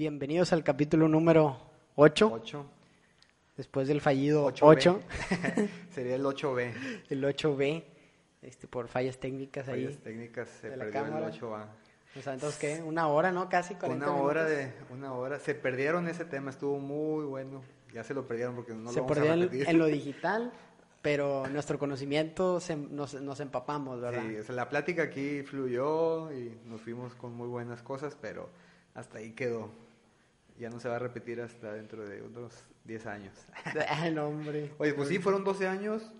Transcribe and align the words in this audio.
Bienvenidos 0.00 0.54
al 0.54 0.64
capítulo 0.64 1.08
número 1.08 1.58
8, 1.96 2.30
8. 2.32 2.66
después 3.58 3.86
del 3.86 4.00
fallido 4.00 4.46
8B. 4.50 4.58
8, 4.62 5.00
Sería 5.90 6.14
el 6.14 6.24
8B. 6.24 6.72
el 7.10 7.22
8B, 7.22 7.84
este, 8.40 8.66
por 8.66 8.88
fallas 8.88 9.18
técnicas 9.18 9.68
ahí. 9.68 9.84
Fallas 9.84 9.98
técnicas 9.98 10.48
se 10.48 10.70
perdió 10.70 10.90
cámara. 10.90 11.26
el 11.28 11.34
8A. 11.38 11.66
O 12.16 12.22
sea, 12.22 12.32
entonces, 12.32 12.58
¿qué? 12.58 12.82
Una 12.82 13.08
hora, 13.08 13.30
¿no? 13.30 13.50
Casi 13.50 13.74
40 13.74 14.10
Una 14.10 14.22
hora 14.22 14.44
de 14.46 14.72
una 14.88 15.12
hora. 15.12 15.38
Se 15.38 15.54
perdieron 15.54 16.08
ese 16.08 16.24
tema, 16.24 16.48
estuvo 16.48 16.78
muy 16.78 17.26
bueno. 17.26 17.60
Ya 17.92 18.02
se 18.02 18.14
lo 18.14 18.26
perdieron 18.26 18.54
porque 18.56 18.72
no 18.72 18.90
Se 18.92 19.00
lo 19.00 19.02
vamos 19.06 19.18
a 19.18 19.36
repetir. 19.36 19.68
en 19.68 19.76
lo 19.78 19.84
digital, 19.88 20.50
pero 21.02 21.46
nuestro 21.48 21.78
conocimiento 21.78 22.58
se- 22.58 22.74
nos, 22.74 23.20
nos 23.20 23.38
empapamos, 23.40 24.00
¿verdad? 24.00 24.22
Sí, 24.26 24.36
o 24.36 24.44
sea, 24.44 24.54
la 24.54 24.70
plática 24.70 25.02
aquí 25.02 25.42
fluyó 25.42 26.32
y 26.32 26.58
nos 26.64 26.80
fuimos 26.80 27.14
con 27.16 27.34
muy 27.34 27.48
buenas 27.48 27.82
cosas, 27.82 28.16
pero 28.18 28.48
hasta 28.94 29.18
ahí 29.18 29.32
quedó. 29.32 29.68
Ya 30.60 30.68
no 30.68 30.78
se 30.78 30.90
va 30.90 30.96
a 30.96 30.98
repetir 30.98 31.40
hasta 31.40 31.72
dentro 31.72 32.06
de 32.06 32.22
unos 32.22 32.52
10 32.84 33.06
años. 33.06 33.32
Ay, 33.88 34.12
no, 34.14 34.28
hombre. 34.28 34.70
Oye, 34.76 34.92
pues 34.92 35.08
sí, 35.08 35.18
fueron 35.18 35.42
12 35.42 35.66
años. 35.66 36.12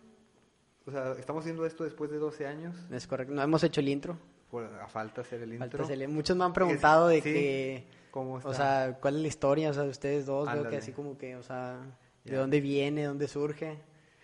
O 0.87 0.91
sea, 0.91 1.13
estamos 1.19 1.43
haciendo 1.43 1.67
esto 1.67 1.85
después 1.85 2.11
de 2.11 2.17
12 2.17 2.47
años. 2.47 2.75
Es 2.91 3.07
correcto, 3.07 3.35
no 3.35 3.43
hemos 3.43 3.63
hecho 3.63 3.81
el 3.81 3.89
intro. 3.91 4.19
Por, 4.51 4.65
a 4.65 4.89
falta 4.89 5.21
hacer 5.21 5.43
el 5.43 5.53
intro. 5.53 5.87
Muchos 6.09 6.37
me 6.39 6.45
han 6.45 6.55
preguntado 6.55 7.09
de 7.09 7.17
sí. 7.17 7.23
que, 7.23 7.87
¿Cómo 8.11 8.39
está? 8.39 8.49
o 8.49 8.55
sea, 8.55 8.99
¿cuál 8.99 9.17
es 9.17 9.21
la 9.23 9.29
historia? 9.29 9.71
O 9.71 9.75
sea, 9.75 9.83
de 9.83 9.91
ustedes 9.91 10.25
dos, 10.25 10.47
veo 10.47 10.55
que 10.55 10.59
Ándale. 10.61 10.77
así 10.79 10.93
como 10.93 11.19
que, 11.19 11.37
o 11.37 11.43
sea, 11.43 11.79
¿de 12.25 12.33
Ya. 12.33 12.39
dónde 12.39 12.63
viene, 12.63 13.05
dónde 13.05 13.29
surge? 13.29 13.79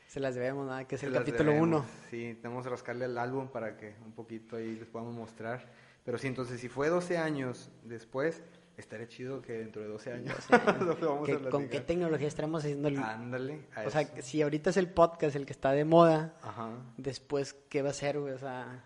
Se 0.09 0.19
las 0.19 0.35
debemos, 0.35 0.67
nada, 0.67 0.89
que 0.89 0.95
es 0.95 1.03
Se 1.03 1.09
el 1.09 1.13
capítulo 1.13 1.51
debemos. 1.53 1.85
1. 1.85 1.87
Sí, 2.11 2.39
tenemos 2.41 2.65
que 2.65 2.71
rascarle 2.71 3.05
al 3.05 3.19
álbum 3.19 3.49
para 3.49 3.77
que 3.77 3.95
un 4.05 4.13
poquito 4.13 4.57
ahí 4.57 4.77
les 4.77 4.89
podamos 4.89 5.15
mostrar. 5.15 5.71
Pero 6.05 6.17
sí, 6.17 6.27
entonces, 6.27 6.59
si 6.59 6.69
fue 6.69 6.89
12 6.89 7.19
años 7.19 7.71
después, 7.85 8.43
estaría 8.77 9.09
chido 9.09 9.41
que 9.43 9.55
dentro 9.55 9.83
de 9.83 9.89
12 9.89 10.13
años 10.13 10.37
lo 10.81 10.97
vamos 11.15 11.29
a 11.31 11.51
¿Con 11.51 11.69
qué 11.69 11.81
tecnología 11.81 12.29
estaremos 12.29 12.63
haciendo 12.65 12.89
el... 12.89 12.99
Ándale. 12.99 13.61
o 13.87 13.91
sea, 13.91 14.05
si 14.23 14.43
ahorita 14.43 14.71
es 14.71 14.77
el 14.77 14.89
podcast 14.91 15.35
el 15.37 15.47
que 15.47 15.53
está 15.53 15.73
de 15.73 15.85
moda, 15.85 16.35
Ajá. 16.43 16.71
después, 16.97 17.55
¿qué 17.69 17.83
va 17.83 17.91
a 17.91 17.95
ser, 17.95 18.19
güey? 18.21 18.33
O 18.35 18.39
sea, 18.39 18.85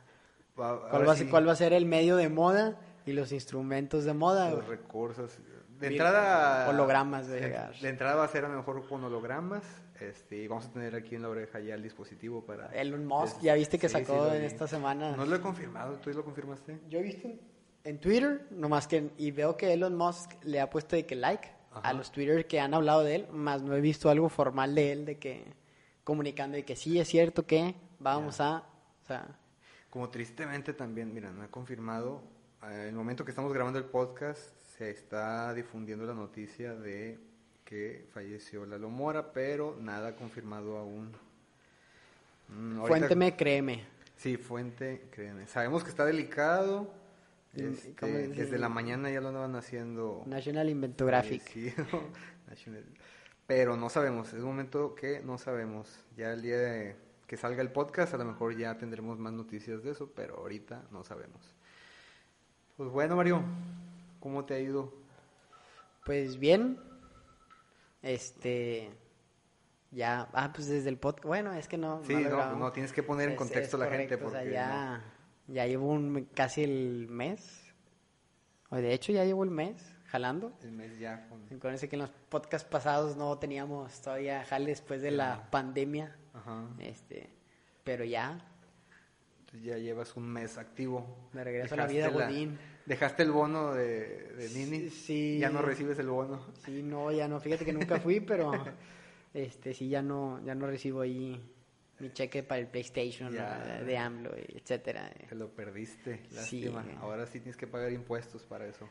Va- 0.58 0.88
¿cuál 0.90 1.08
va, 1.08 1.12
a 1.12 1.16
ser, 1.16 1.24
sí, 1.26 1.30
¿cuál 1.30 1.48
va 1.48 1.52
a 1.52 1.56
ser 1.56 1.72
el 1.72 1.86
medio 1.86 2.16
de 2.16 2.28
moda 2.28 2.78
y 3.06 3.12
los 3.12 3.32
instrumentos 3.32 4.04
de 4.04 4.12
moda, 4.14 4.50
Los 4.50 4.64
güey? 4.66 4.76
recursos. 4.78 5.38
De 5.78 5.86
entrada. 5.86 6.68
hologramas 6.68 7.26
de 7.26 7.36
de, 7.36 7.40
llegar. 7.40 7.74
de 7.80 7.88
entrada 7.88 8.14
va 8.16 8.24
a 8.24 8.28
ser 8.28 8.44
a 8.44 8.48
lo 8.48 8.56
mejor 8.58 8.86
con 8.86 9.02
hologramas. 9.02 9.62
Este, 9.98 10.36
y 10.36 10.46
vamos 10.48 10.66
a 10.66 10.72
tener 10.72 10.94
aquí 10.94 11.14
en 11.14 11.22
la 11.22 11.28
oreja 11.30 11.58
ya 11.60 11.74
el 11.74 11.82
dispositivo 11.82 12.44
para. 12.44 12.66
Elon 12.68 13.06
Musk, 13.06 13.36
es- 13.38 13.42
ya 13.42 13.54
viste 13.54 13.78
que 13.78 13.88
sí, 13.88 13.94
sacó 13.94 14.30
sí 14.30 14.36
en 14.36 14.44
esta 14.44 14.66
semana. 14.66 15.16
No 15.16 15.24
lo 15.24 15.36
he 15.36 15.40
confirmado, 15.40 15.94
¿tú 15.96 16.10
lo 16.10 16.22
confirmaste? 16.24 16.78
Yo 16.88 16.98
he 16.98 17.02
visto 17.02 17.28
en, 17.84 17.98
Twitter, 17.98 18.46
nomás 18.50 18.86
que, 18.86 19.10
y 19.18 19.30
veo 19.30 19.56
que 19.56 19.72
Elon 19.72 19.96
Musk 19.96 20.32
le 20.44 20.60
ha 20.60 20.68
puesto 20.70 20.96
de 20.96 21.06
que 21.06 21.14
like 21.16 21.48
Ajá. 21.72 21.88
a 21.88 21.92
los 21.92 22.10
Twitter 22.12 22.46
que 22.46 22.60
han 22.60 22.74
hablado 22.74 23.02
de 23.04 23.14
él, 23.16 23.28
más 23.32 23.62
no 23.62 23.74
he 23.74 23.80
visto 23.80 24.10
algo 24.10 24.28
formal 24.28 24.74
de 24.74 24.92
él 24.92 25.04
de 25.04 25.18
que 25.18 25.44
comunicando 26.04 26.56
de 26.56 26.64
que 26.64 26.76
sí 26.76 26.98
es 26.98 27.08
cierto 27.08 27.46
que 27.46 27.74
vamos 27.98 28.40
a, 28.40 28.64
o 29.02 29.06
sea, 29.06 29.26
Como 29.90 30.08
tristemente 30.08 30.72
también, 30.72 31.12
mira, 31.14 31.30
no 31.30 31.44
he 31.44 31.48
confirmado. 31.48 32.22
eh, 32.64 32.82
En 32.82 32.88
el 32.88 32.94
momento 32.94 33.24
que 33.24 33.30
estamos 33.30 33.52
grabando 33.52 33.78
el 33.78 33.84
podcast, 33.86 34.40
se 34.76 34.90
está 34.90 35.52
difundiendo 35.54 36.04
la 36.06 36.14
noticia 36.14 36.74
de 36.74 37.18
que 37.64 38.08
falleció 38.12 38.66
Lalo 38.66 38.88
Mora, 38.90 39.32
pero 39.32 39.76
nada 39.80 40.16
confirmado 40.16 40.76
aún. 40.78 41.12
Mm, 42.48 42.78
ahorita- 42.80 42.88
cuénteme, 42.88 43.36
créeme. 43.36 43.84
Sí, 44.16 44.36
fuente, 44.36 45.06
créeme. 45.12 45.46
Sabemos 45.46 45.82
que 45.84 45.90
está 45.90 46.04
delicado. 46.04 46.92
Mm, 47.52 47.60
este, 47.72 48.28
desde 48.28 48.58
la 48.58 48.68
mañana 48.68 49.10
ya 49.10 49.20
lo 49.20 49.28
andaban 49.28 49.56
haciendo. 49.56 50.22
National 50.26 50.68
Inventographic. 50.68 51.42
National- 52.48 52.84
Pero 53.46 53.76
no 53.76 53.88
sabemos, 53.88 54.28
es 54.28 54.34
un 54.40 54.44
momento 54.46 54.94
que 54.94 55.20
no 55.20 55.36
sabemos. 55.38 56.04
Ya 56.16 56.32
el 56.32 56.42
día 56.42 56.56
de 56.58 56.96
que 57.26 57.36
salga 57.36 57.62
el 57.62 57.70
podcast, 57.72 58.14
a 58.14 58.18
lo 58.18 58.24
mejor 58.24 58.56
ya 58.56 58.76
tendremos 58.78 59.18
más 59.18 59.32
noticias 59.32 59.82
de 59.82 59.90
eso, 59.92 60.10
pero 60.14 60.36
ahorita 60.36 60.84
no 60.90 61.02
sabemos. 61.04 61.54
Pues 62.76 62.88
bueno, 62.90 63.16
Mario, 63.16 63.42
¿cómo 64.20 64.44
te 64.44 64.54
ha 64.54 64.58
ido? 64.60 64.92
Pues 66.04 66.38
bien, 66.38 66.78
este, 68.02 68.90
ya, 69.90 70.28
ah, 70.32 70.52
pues 70.54 70.68
desde 70.68 70.88
el 70.88 70.96
podcast, 70.98 71.26
bueno, 71.26 71.52
es 71.52 71.68
que 71.68 71.76
no. 71.76 72.02
Sí, 72.04 72.14
no, 72.14 72.56
no, 72.56 72.72
tienes 72.72 72.92
que 72.92 73.02
poner 73.02 73.26
en 73.26 73.32
Es- 73.32 73.38
contexto 73.38 73.76
a 73.76 73.80
la 73.80 73.86
gente, 73.86 74.18
correcto, 74.18 74.26
o 74.28 74.30
sea, 74.30 74.40
porque 74.40 74.52
ya, 74.54 75.04
ya 75.50 75.66
llevo 75.66 75.88
un, 75.88 76.28
casi 76.34 76.62
el 76.62 77.08
mes, 77.08 77.72
o 78.70 78.76
de 78.76 78.92
hecho 78.92 79.12
ya 79.12 79.24
llevo 79.24 79.44
el 79.44 79.50
mes 79.50 79.76
jalando. 80.06 80.52
El 80.62 80.72
mes 80.72 80.98
ya. 80.98 81.28
Acuérdense 81.54 81.88
que 81.88 81.96
en 81.96 82.02
los 82.02 82.10
podcasts 82.28 82.68
pasados 82.68 83.16
no 83.16 83.38
teníamos 83.38 84.00
todavía 84.00 84.44
jale 84.44 84.66
después 84.66 85.02
de 85.02 85.10
la 85.10 85.50
pandemia, 85.50 86.16
Ajá. 86.34 86.68
este, 86.80 87.30
pero 87.84 88.04
ya, 88.04 88.44
Entonces 89.40 89.62
ya 89.62 89.78
llevas 89.78 90.16
un 90.16 90.28
mes 90.28 90.58
activo. 90.58 91.28
Me 91.32 91.44
regreso 91.44 91.74
a 91.74 91.78
la 91.78 91.86
vida 91.86 92.06
Dejaste 92.06 92.26
godín. 92.26 92.58
Dejaste 92.86 93.22
el 93.22 93.30
bono 93.30 93.72
de, 93.72 94.32
de 94.34 94.48
Nini. 94.48 94.88
Sí, 94.88 94.90
sí. 94.90 95.38
Ya 95.38 95.50
no 95.50 95.62
recibes 95.62 95.98
el 95.98 96.08
bono. 96.08 96.46
sí, 96.64 96.82
no, 96.82 97.12
ya 97.12 97.28
no, 97.28 97.40
fíjate 97.40 97.64
que 97.64 97.72
nunca 97.72 98.00
fui, 98.00 98.20
pero, 98.20 98.52
este, 99.34 99.74
sí, 99.74 99.88
ya 99.88 100.02
no, 100.02 100.40
ya 100.44 100.54
no 100.54 100.66
recibo 100.66 101.02
ahí 101.02 101.40
mi 102.00 102.10
cheque 102.12 102.42
para 102.42 102.60
el 102.60 102.66
PlayStation 102.66 103.32
Ya. 103.32 103.78
¿no? 103.80 103.84
de 103.84 103.98
AMLO, 103.98 104.30
etcétera. 104.36 105.10
Te 105.28 105.34
lo 105.34 105.48
perdiste, 105.48 106.22
Sí. 106.30 106.34
lástima. 106.62 106.84
Ahora 107.00 107.26
sí 107.26 107.40
tienes 107.40 107.56
que 107.56 107.66
pagar 107.66 107.92
impuestos 107.92 108.42
para 108.44 108.66
eso. 108.66 108.88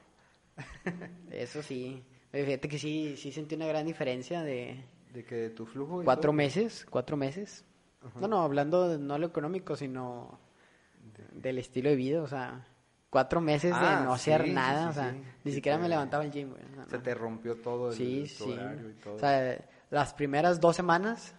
Eso 1.32 1.62
sí, 1.64 2.04
fíjate 2.32 2.68
que 2.68 2.78
sí, 2.78 3.16
sí 3.18 3.32
sentí 3.32 3.56
una 3.56 3.68
gran 3.68 3.86
diferencia 3.86 4.42
de 4.44 4.84
De 5.14 5.24
que 5.24 5.36
de 5.36 5.50
tu 5.50 5.66
flujo. 5.66 6.04
cuatro 6.04 6.24
todo. 6.30 6.34
meses, 6.34 6.86
cuatro 6.90 7.18
meses. 7.18 7.66
No, 8.20 8.28
no, 8.28 8.42
hablando 8.44 8.88
de 8.90 8.98
no 8.98 9.18
lo 9.18 9.28
económico, 9.28 9.76
sino 9.76 10.40
del 11.34 11.58
estilo 11.58 11.90
de 11.90 11.96
vida, 11.96 12.22
o 12.22 12.28
sea, 12.28 12.66
cuatro 13.10 13.42
meses 13.42 13.74
Ah, 13.76 14.00
de 14.00 14.06
no 14.06 14.16
sí, 14.18 14.32
hacer 14.32 14.46
sí, 14.48 14.52
nada, 14.54 14.84
sí, 14.84 14.90
o 14.90 14.94
sea, 15.02 15.12
sí. 15.12 15.18
ni 15.44 15.52
Sí 15.52 15.56
siquiera 15.56 15.78
te- 15.78 15.82
me 15.84 15.90
levantaba 15.90 16.24
el 16.24 16.32
gym, 16.32 16.50
güey. 16.52 16.62
o 16.64 16.76
sea, 16.76 16.86
Se 16.90 16.98
no. 16.98 17.04
te 17.04 17.14
rompió 17.14 17.56
todo 17.58 17.90
el, 17.90 17.96
Sí, 17.96 18.22
tu 18.38 18.44
sí. 18.46 18.52
horario 18.52 18.90
y 18.90 18.94
todo. 18.94 19.16
O 19.16 19.20
sea, 19.20 19.58
las 19.90 20.14
primeras 20.14 20.60
dos 20.62 20.76
semanas 20.76 21.36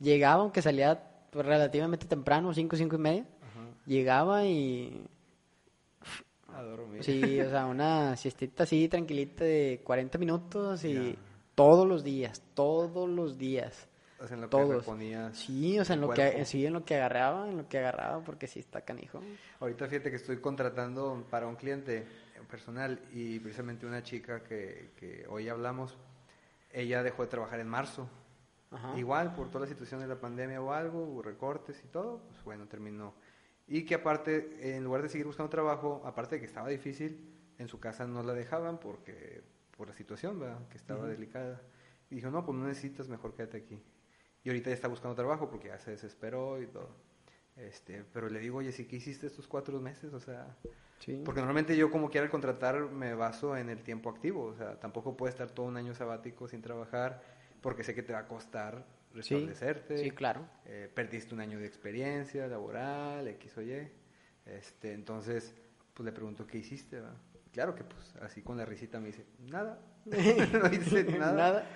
llegaba, 0.00 0.42
aunque 0.42 0.62
salía 0.62 1.00
pues, 1.30 1.44
relativamente 1.46 2.06
temprano, 2.06 2.52
cinco, 2.54 2.76
cinco 2.76 2.96
y 2.96 3.00
media, 3.00 3.26
Ajá. 3.42 3.60
llegaba 3.86 4.44
y 4.44 5.06
A 6.54 6.62
dormir. 6.62 7.02
Sí, 7.04 7.40
o 7.40 7.50
sea, 7.50 7.66
una 7.66 8.16
siestita 8.16 8.62
así 8.64 8.88
tranquilita 8.88 9.44
de 9.44 9.80
40 9.84 10.18
minutos 10.18 10.84
y 10.84 11.16
todos 11.54 11.86
los 11.86 12.02
días, 12.04 12.42
todos 12.54 13.08
los 13.08 13.38
días. 13.38 13.88
O 14.20 14.26
sea, 14.26 14.34
en 14.34 14.40
lo 14.40 14.48
que 14.48 14.50
Todos. 14.50 14.84
reponías 14.84 15.36
Sí, 15.36 15.78
o 15.78 15.84
sea, 15.84 15.94
en 15.94 16.00
lo 16.00 16.10
que 16.10 16.44
sí, 16.44 16.66
en 16.66 16.72
lo 16.72 16.84
que 16.84 16.96
agarraba, 16.96 17.48
en 17.48 17.56
lo 17.56 17.68
que 17.68 17.78
agarraba, 17.78 18.20
porque 18.24 18.48
sí 18.48 18.58
está 18.58 18.80
canijo. 18.80 19.20
Ahorita 19.60 19.86
fíjate 19.86 20.10
que 20.10 20.16
estoy 20.16 20.38
contratando 20.38 21.24
para 21.30 21.46
un 21.46 21.54
cliente 21.54 22.04
personal 22.50 23.00
y 23.12 23.38
precisamente 23.38 23.86
una 23.86 24.02
chica 24.02 24.42
que, 24.42 24.90
que 24.98 25.24
hoy 25.28 25.48
hablamos, 25.48 25.96
ella 26.72 27.02
dejó 27.04 27.22
de 27.22 27.28
trabajar 27.28 27.60
en 27.60 27.68
marzo. 27.68 28.08
Ajá. 28.70 28.98
Igual, 28.98 29.34
por 29.34 29.48
toda 29.48 29.60
la 29.60 29.66
situación 29.66 30.00
de 30.00 30.06
la 30.06 30.20
pandemia 30.20 30.60
o 30.60 30.72
algo, 30.72 31.22
recortes 31.22 31.82
y 31.84 31.88
todo, 31.88 32.20
pues 32.28 32.42
bueno, 32.44 32.66
terminó. 32.66 33.14
Y 33.66 33.84
que 33.84 33.94
aparte, 33.94 34.76
en 34.76 34.84
lugar 34.84 35.02
de 35.02 35.08
seguir 35.08 35.26
buscando 35.26 35.50
trabajo, 35.50 36.02
aparte 36.04 36.36
de 36.36 36.40
que 36.40 36.46
estaba 36.46 36.68
difícil, 36.68 37.34
en 37.58 37.68
su 37.68 37.80
casa 37.80 38.06
no 38.06 38.22
la 38.22 38.32
dejaban 38.34 38.78
porque 38.78 39.42
por 39.76 39.88
la 39.88 39.94
situación, 39.94 40.38
¿verdad? 40.38 40.66
Que 40.68 40.76
estaba 40.76 41.06
delicada. 41.06 41.60
Y 42.10 42.16
dijo, 42.16 42.30
no, 42.30 42.44
pues 42.44 42.56
no 42.56 42.66
necesitas, 42.66 43.08
mejor 43.08 43.34
quédate 43.34 43.58
aquí. 43.58 43.82
Y 44.44 44.48
ahorita 44.48 44.70
ya 44.70 44.74
está 44.74 44.88
buscando 44.88 45.14
trabajo 45.14 45.48
porque 45.50 45.68
ya 45.68 45.78
se 45.78 45.90
desesperó 45.90 46.60
y 46.62 46.66
todo. 46.66 46.88
Este, 47.56 48.04
pero 48.12 48.28
le 48.28 48.38
digo, 48.38 48.58
oye, 48.58 48.72
¿sí 48.72 48.86
qué 48.86 48.96
hiciste 48.96 49.26
estos 49.26 49.48
cuatro 49.48 49.80
meses? 49.80 50.12
O 50.14 50.20
sea, 50.20 50.56
Sí. 51.00 51.22
porque 51.24 51.40
normalmente 51.40 51.76
yo 51.76 51.90
como 51.90 52.10
quiera 52.10 52.28
contratar 52.30 52.80
me 52.90 53.14
baso 53.14 53.56
en 53.56 53.68
el 53.68 53.82
tiempo 53.82 54.10
activo, 54.10 54.44
o 54.46 54.54
sea, 54.56 54.80
tampoco 54.80 55.16
puedes 55.16 55.34
estar 55.34 55.50
todo 55.50 55.66
un 55.66 55.76
año 55.76 55.94
sabático 55.94 56.48
sin 56.48 56.60
trabajar 56.62 57.22
porque 57.60 57.82
sé 57.84 57.94
que 57.94 58.02
te 58.02 58.12
va 58.12 58.20
a 58.20 58.28
costar 58.28 58.84
restablecerte. 59.14 59.98
Sí, 59.98 60.10
claro. 60.10 60.46
Eh, 60.66 60.90
perdiste 60.94 61.34
un 61.34 61.40
año 61.40 61.58
de 61.58 61.66
experiencia 61.66 62.46
laboral, 62.46 63.26
X 63.28 63.56
o 63.58 63.62
Y. 63.62 63.88
Este, 64.46 64.92
entonces, 64.92 65.54
pues 65.94 66.04
le 66.04 66.12
pregunto, 66.12 66.46
¿qué 66.46 66.58
hiciste? 66.58 67.00
Claro 67.52 67.74
que 67.74 67.84
pues 67.84 68.14
así 68.22 68.42
con 68.42 68.56
la 68.56 68.64
risita 68.64 69.00
me 69.00 69.08
dice, 69.08 69.24
nada, 69.48 69.80
no 70.04 70.72
hice 70.72 71.04
nada. 71.18 71.32
Nada. 71.34 71.66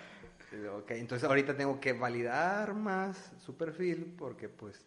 Y 0.52 0.56
digo, 0.56 0.76
Ok, 0.76 0.90
entonces 0.93 1.26
ahorita 1.29 1.56
tengo 1.56 1.81
que 1.81 1.93
validar 1.93 2.75
más 2.75 3.32
su 3.38 3.56
perfil 3.56 4.14
porque 4.19 4.49
pues, 4.49 4.84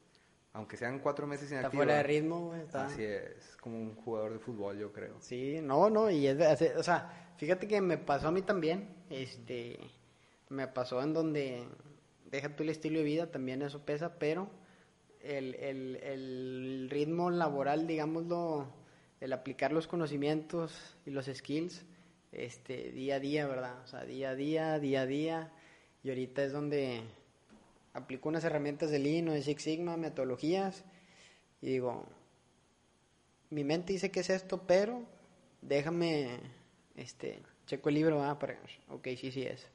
aunque 0.54 0.78
sean 0.78 1.00
cuatro 1.00 1.28
meses 1.28 1.46
Está 1.46 1.62
inactivo. 1.62 1.84
fuera 1.84 1.98
de 1.98 2.04
ritmo, 2.04 2.48
güey. 2.48 2.62
Está... 2.62 2.86
Así 2.86 3.04
es, 3.04 3.58
como 3.60 3.78
un 3.78 3.96
jugador 3.96 4.34
de 4.34 4.40
fútbol, 4.40 4.78
yo 4.78 4.92
creo. 4.94 5.16
Sí, 5.20 5.60
no, 5.62 5.90
no, 5.90 6.10
y 6.10 6.28
es 6.28 6.38
de 6.38 6.76
o 6.78 6.84
sea, 6.84 7.34
fíjate 7.38 7.68
que 7.68 7.82
me 7.82 7.98
pasó 7.98 8.28
a 8.28 8.32
mí 8.32 8.42
también, 8.44 8.88
este, 9.10 9.80
me 10.50 10.68
pasó 10.68 11.02
en 11.02 11.14
donde, 11.14 11.64
deja 12.32 12.56
tú 12.56 12.64
el 12.64 12.70
estilo 12.70 13.00
de 13.00 13.06
vida, 13.06 13.32
también 13.32 13.62
eso 13.62 13.86
pesa, 13.86 14.18
pero 14.20 14.50
el, 15.22 15.56
el, 15.56 15.96
el 15.98 16.88
ritmo 16.90 17.32
laboral, 17.32 17.88
digámoslo, 17.88 18.68
el 19.22 19.34
aplicar 19.34 19.72
los 19.72 19.88
conocimientos 19.88 20.98
y 21.06 21.12
los 21.12 21.26
skills, 21.26 21.86
este, 22.32 22.92
día 22.92 23.16
a 23.16 23.20
día, 23.20 23.48
¿verdad? 23.48 23.82
O 23.84 23.88
sea, 23.88 24.04
día 24.04 24.32
a 24.32 24.36
día, 24.36 24.80
día 24.80 25.02
a 25.02 25.06
día, 25.06 25.52
y 26.04 26.10
ahorita 26.10 26.44
es 26.44 26.52
donde 26.52 27.02
aplico 27.94 28.30
unas 28.30 28.44
herramientas 28.44 28.92
de 28.92 29.00
Lean 29.00 29.30
o 29.30 29.34
de 29.34 29.42
Six 29.42 29.64
Sigma, 29.64 29.98
metodologías, 29.98 30.84
y 31.62 31.68
digo, 31.68 32.06
mi 33.50 33.64
mente 33.64 33.94
dice 33.94 34.12
que 34.12 34.20
es 34.20 34.30
esto, 34.30 34.64
pero 34.68 35.04
déjame, 35.62 36.40
este, 36.96 37.42
checo 37.66 37.90
el 37.90 37.96
libro, 37.96 38.24
ah, 38.24 38.38
para, 38.38 38.60
ok, 38.90 39.08
sí, 39.18 39.32
sí 39.32 39.44
es. 39.44 39.68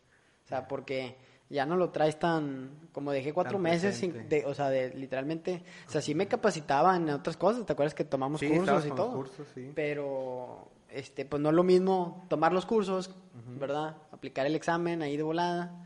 O 0.50 0.52
sea, 0.52 0.66
porque 0.66 1.16
ya 1.48 1.64
no 1.64 1.76
lo 1.76 1.90
traes 1.90 2.18
tan, 2.18 2.88
como 2.92 3.12
dejé 3.12 3.32
cuatro 3.32 3.54
Tan 3.58 3.62
meses, 3.62 3.96
sin- 3.96 4.28
de, 4.28 4.44
o 4.46 4.52
sea, 4.54 4.68
de, 4.68 4.92
literalmente, 4.94 5.62
o 5.86 5.90
sea, 5.90 6.00
sí 6.00 6.12
me 6.14 6.26
capacitaba 6.26 6.96
en 6.96 7.08
otras 7.10 7.36
cosas, 7.36 7.64
¿te 7.64 7.72
acuerdas 7.72 7.94
que 7.94 8.04
tomamos 8.04 8.40
Sí, 8.40 8.48
cursos 8.48 8.84
y 8.86 8.88
todo? 8.90 9.12
cursos, 9.12 9.48
sí. 9.54 9.70
Pero, 9.74 10.68
este, 10.88 11.24
pues 11.24 11.40
no 11.40 11.50
es 11.50 11.54
lo 11.54 11.62
mismo 11.62 12.26
tomar 12.28 12.52
los 12.52 12.66
cursos, 12.66 13.14
¿verdad? 13.58 13.96
Aplicar 14.10 14.46
el 14.46 14.56
examen 14.56 15.02
ahí 15.02 15.16
de 15.16 15.22
volada, 15.22 15.76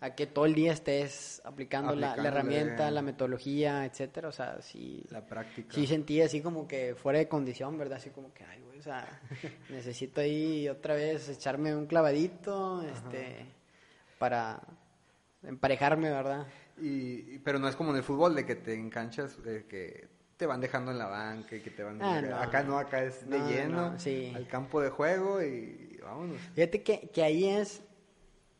a 0.00 0.14
que 0.14 0.26
todo 0.28 0.46
el 0.46 0.54
día 0.54 0.72
estés 0.72 1.42
aplicando 1.44 1.94
la, 1.96 2.16
la 2.16 2.28
herramienta, 2.28 2.88
la 2.92 3.02
metodología, 3.02 3.84
etcétera, 3.84 4.28
o 4.28 4.32
sea, 4.32 4.62
sí... 4.62 5.04
La 5.10 5.24
práctica. 5.26 5.72
Sí 5.74 5.86
sentí 5.88 6.20
así 6.22 6.40
como 6.40 6.68
que 6.68 6.94
fuera 6.94 7.18
de 7.18 7.26
condición, 7.28 7.76
¿verdad? 7.78 7.98
Así 7.98 8.10
como 8.10 8.32
que, 8.32 8.44
ay, 8.44 8.60
güey, 8.62 8.78
o 8.78 8.82
sea, 8.82 9.20
necesito 9.70 10.20
ahí 10.20 10.68
otra 10.68 10.94
vez 10.94 11.28
echarme 11.28 11.74
un 11.74 11.86
clavadito, 11.86 12.82
este, 12.82 13.44
para 14.18 14.60
emparejarme, 15.42 16.10
¿verdad? 16.10 16.46
Y, 16.80 17.38
pero 17.38 17.58
no 17.58 17.68
es 17.68 17.76
como 17.76 17.90
en 17.90 17.96
el 17.96 18.02
fútbol, 18.02 18.34
de 18.34 18.44
que 18.44 18.54
te 18.56 18.74
enganchas, 18.74 19.42
de 19.42 19.66
que 19.66 20.08
te 20.36 20.46
van 20.46 20.60
dejando 20.60 20.92
en 20.92 20.98
la 20.98 21.06
banca 21.06 21.56
y 21.56 21.60
que 21.60 21.70
te 21.70 21.82
van... 21.82 22.00
Ah, 22.00 22.20
no. 22.22 22.36
Acá 22.36 22.62
no, 22.62 22.78
acá 22.78 23.02
es 23.02 23.28
de 23.28 23.38
No, 23.38 23.48
lleno, 23.48 23.90
no, 23.92 23.98
sí. 23.98 24.32
al 24.34 24.46
campo 24.46 24.80
de 24.80 24.90
juego 24.90 25.42
y 25.42 25.98
vámonos. 26.02 26.40
Fíjate 26.54 26.82
que, 26.82 27.10
que 27.12 27.22
ahí 27.22 27.48
es, 27.48 27.82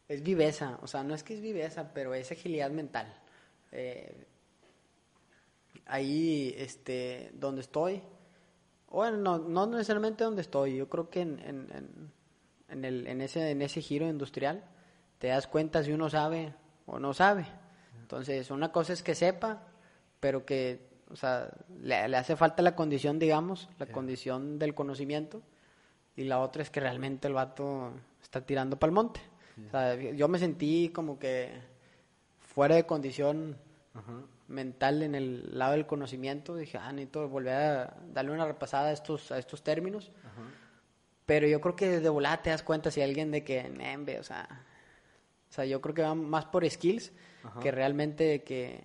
es 0.08 0.22
viveza, 0.22 0.78
o 0.82 0.88
sea, 0.88 1.05
no 1.05 1.14
es 1.14 1.22
que 1.22 1.34
es 1.34 1.40
viveza, 1.40 1.93
pero 1.94 2.14
es 2.14 2.32
agilidad 2.32 2.70
mental. 2.70 3.14
Eh, 3.70 4.26
ahí, 5.87 6.55
este, 6.58 7.31
donde 7.34 7.60
estoy, 7.60 8.02
bueno, 8.90 9.16
no, 9.19 9.38
no 9.38 9.66
necesariamente 9.66 10.25
donde 10.25 10.43
estoy, 10.43 10.76
yo 10.76 10.88
creo 10.88 11.10
que 11.10 11.20
en, 11.20 11.38
en, 11.40 11.69
en, 11.72 12.12
en 12.70 12.84
el, 12.84 13.06
en, 13.06 13.20
ese, 13.20 13.50
en 13.50 13.62
ese 13.62 13.81
giro 13.82 14.08
industrial 14.08 14.64
te 15.19 15.29
das 15.29 15.47
cuenta 15.47 15.82
si 15.82 15.93
uno 15.93 16.09
sabe 16.09 16.55
o 16.87 16.99
no 16.99 17.12
sabe. 17.15 17.47
Entonces, 18.00 18.50
una 18.50 18.73
cosa 18.73 18.93
es 18.93 19.03
que 19.03 19.15
sepa, 19.15 19.62
pero 20.20 20.47
que, 20.47 20.88
o 21.11 21.17
sea, 21.17 21.50
le, 21.81 22.09
le 22.09 22.17
hace 22.17 22.37
falta 22.37 22.62
la 22.62 22.75
condición, 22.75 23.19
digamos, 23.19 23.69
la 23.79 23.87
condición 23.87 24.59
del 24.59 24.75
conocimiento, 24.75 25.43
y 26.17 26.25
la 26.25 26.41
otra 26.41 26.62
es 26.62 26.70
que 26.70 26.81
realmente 26.81 27.29
el 27.29 27.35
vato 27.35 27.93
está 28.20 28.41
tirando 28.41 28.79
para 28.79 28.88
el 28.88 28.94
monte. 28.94 29.20
O 29.67 29.70
sea, 29.70 29.94
yo 29.94 30.29
me 30.29 30.38
sentí 30.38 30.91
como 30.94 31.19
que 31.19 31.53
fuera 32.41 32.75
de 32.75 32.87
condición 32.87 33.56
Ajá. 33.94 34.23
mental 34.49 35.03
en 35.03 35.15
el 35.15 35.59
lado 35.59 35.73
del 35.73 35.87
conocimiento. 35.87 36.56
Dije, 36.56 36.79
ah, 36.79 36.93
necesito 36.93 37.29
volver 37.29 37.55
a 37.55 37.97
darle 38.12 38.32
una 38.32 38.47
repasada 38.47 38.88
a 38.88 38.93
estos, 38.93 39.31
a 39.31 39.38
estos 39.38 39.62
términos. 39.62 40.11
Pero 41.26 41.47
yo 41.47 41.61
creo 41.61 41.76
que 41.76 42.00
de 42.00 42.09
volada 42.09 42.43
te 42.43 42.50
das 42.50 42.62
cuenta 42.62 42.91
si 42.91 43.03
alguien 43.03 43.31
de 43.31 43.44
que, 43.44 43.69
nembe, 43.69 44.19
o 44.19 44.25
sea, 44.25 44.65
o 45.49 45.53
sea, 45.53 45.65
yo 45.65 45.81
creo 45.81 45.95
que 45.95 46.03
va 46.03 46.15
más 46.15 46.45
por 46.47 46.69
skills 46.69 47.12
Ajá. 47.43 47.61
que 47.61 47.71
realmente 47.71 48.43
que, 48.43 48.81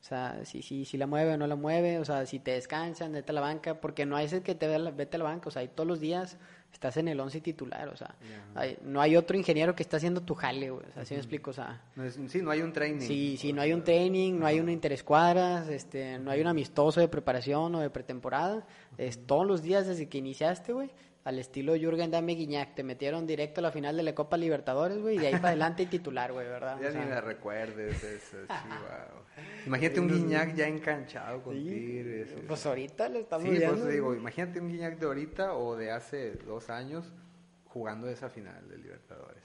o 0.00 0.04
sea, 0.04 0.44
si, 0.44 0.62
si, 0.62 0.84
si 0.84 0.96
la 0.98 1.06
mueve 1.06 1.34
o 1.34 1.36
no 1.36 1.46
la 1.46 1.54
mueve, 1.56 1.98
o 1.98 2.04
sea, 2.04 2.26
si 2.26 2.38
te 2.40 2.50
descansan, 2.52 3.12
vete 3.12 3.30
a 3.30 3.34
la 3.34 3.40
banca, 3.40 3.80
porque 3.80 4.04
no 4.04 4.16
hay 4.16 4.26
ese 4.26 4.42
que 4.42 4.54
te 4.54 4.66
vete 4.66 5.16
a 5.16 5.18
la 5.18 5.24
banca, 5.24 5.48
o 5.48 5.52
sea, 5.52 5.60
ahí 5.62 5.68
todos 5.68 5.86
los 5.86 6.00
días 6.00 6.38
estás 6.72 6.96
en 6.96 7.06
el 7.06 7.20
11 7.20 7.40
titular, 7.42 7.88
o 7.88 7.96
sea, 7.96 8.14
hay- 8.54 8.78
no 8.82 9.00
hay 9.02 9.14
otro 9.14 9.36
ingeniero 9.36 9.76
que 9.76 9.82
está 9.82 9.98
haciendo 9.98 10.22
tu 10.22 10.34
jale, 10.34 10.70
güey, 10.70 10.86
o 10.88 10.92
sea, 10.92 11.02
así 11.02 11.12
me 11.14 11.20
explico, 11.20 11.50
o 11.50 11.52
sea, 11.52 11.82
No 11.94 12.02
es- 12.04 12.18
sí, 12.28 12.40
no 12.42 12.50
hay 12.50 12.62
un 12.62 12.72
training. 12.72 13.06
Sí, 13.06 13.36
sí, 13.38 13.52
no 13.52 13.60
hay 13.62 13.72
un 13.74 13.84
training, 13.84 14.38
no 14.38 14.46
hay 14.46 14.58
un 14.58 14.70
interescuadras, 14.70 15.68
este, 15.68 16.18
no 16.18 16.30
hay 16.30 16.40
un 16.40 16.46
amistoso 16.48 16.98
de 17.00 17.08
preparación 17.08 17.74
o 17.74 17.80
de 17.80 17.90
pretemporada. 17.90 18.66
Es 18.98 19.26
todos 19.26 19.46
los 19.46 19.62
días 19.62 19.86
desde 19.86 20.08
que 20.08 20.18
iniciaste, 20.18 20.72
güey, 20.72 20.90
al 21.24 21.38
estilo 21.38 21.74
Jürgen 21.76 22.10
Dame 22.10 22.34
Guiñac. 22.34 22.74
Te 22.74 22.82
metieron 22.82 23.26
directo 23.26 23.60
a 23.60 23.62
la 23.62 23.70
final 23.72 23.96
de 23.96 24.02
la 24.02 24.14
Copa 24.14 24.36
Libertadores, 24.36 24.98
güey, 25.00 25.16
y 25.16 25.18
de 25.20 25.26
ahí 25.28 25.32
para 25.34 25.48
adelante 25.48 25.84
y 25.84 25.86
titular, 25.86 26.32
güey, 26.32 26.46
¿verdad? 26.48 26.78
Ya 26.80 26.88
O 26.88 26.92
sea, 26.92 27.04
ni 27.04 27.10
la 27.10 27.20
recuerdes 27.20 28.02
eso, 28.02 28.36
chihuahua. 28.46 29.24
Imagínate 29.66 30.00
un 30.00 30.08
Guiñac 30.08 30.54
ya 30.54 30.66
enganchado 30.66 31.42
con 31.42 31.54
sí, 31.54 31.64
Tigres. 31.64 32.34
Pues 32.46 32.66
ahorita 32.66 33.08
lo 33.08 33.18
estamos 33.20 33.44
Sí, 33.44 33.50
por 33.50 33.58
viendo. 33.58 33.76
eso 33.76 33.86
digo, 33.88 34.06
güey. 34.08 34.18
imagínate 34.18 34.60
un 34.60 34.68
Guiñac 34.68 34.98
de 34.98 35.06
ahorita 35.06 35.54
o 35.54 35.76
de 35.76 35.90
hace 35.92 36.32
dos 36.46 36.68
años 36.70 37.12
jugando 37.66 38.08
esa 38.08 38.28
final 38.28 38.68
de 38.68 38.78
Libertadores. 38.78 39.42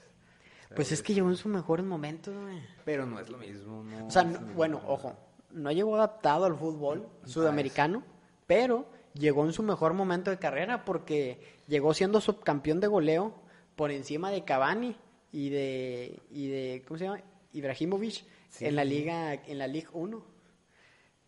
Pues 0.76 0.92
es 0.92 1.00
que 1.02 1.14
llegó 1.14 1.30
en 1.30 1.36
sus 1.36 1.50
mejores 1.50 1.86
momentos, 1.86 2.36
güey. 2.36 2.60
Pero 2.84 3.06
no 3.06 3.18
es 3.18 3.30
lo 3.30 3.38
mismo, 3.38 3.82
¿no? 3.84 4.06
O 4.06 4.10
sea, 4.10 4.24
no- 4.24 4.40
bueno, 4.52 4.82
ojo, 4.86 5.16
no 5.52 5.72
llegó 5.72 5.96
adaptado 5.96 6.44
al 6.44 6.56
fútbol 6.56 7.08
sudamericano, 7.24 8.02
pero 8.46 8.84
llegó 9.18 9.44
en 9.44 9.52
su 9.52 9.62
mejor 9.62 9.92
momento 9.94 10.30
de 10.30 10.38
carrera 10.38 10.84
porque 10.84 11.40
llegó 11.66 11.92
siendo 11.94 12.20
subcampeón 12.20 12.80
de 12.80 12.86
goleo 12.86 13.34
por 13.76 13.90
encima 13.90 14.30
de 14.30 14.44
Cavani 14.44 14.96
y 15.32 15.50
de 15.50 16.20
y 16.30 16.48
de 16.48 16.84
¿cómo 16.86 16.98
se 16.98 17.04
llama? 17.04 17.20
Ibrahimovic 17.52 18.24
Sí, 18.50 18.64
en 18.64 18.76
la 18.76 18.84
liga 18.84 19.34
en 19.34 19.58
la 19.58 19.66
Liga 19.66 19.90
1. 19.92 20.16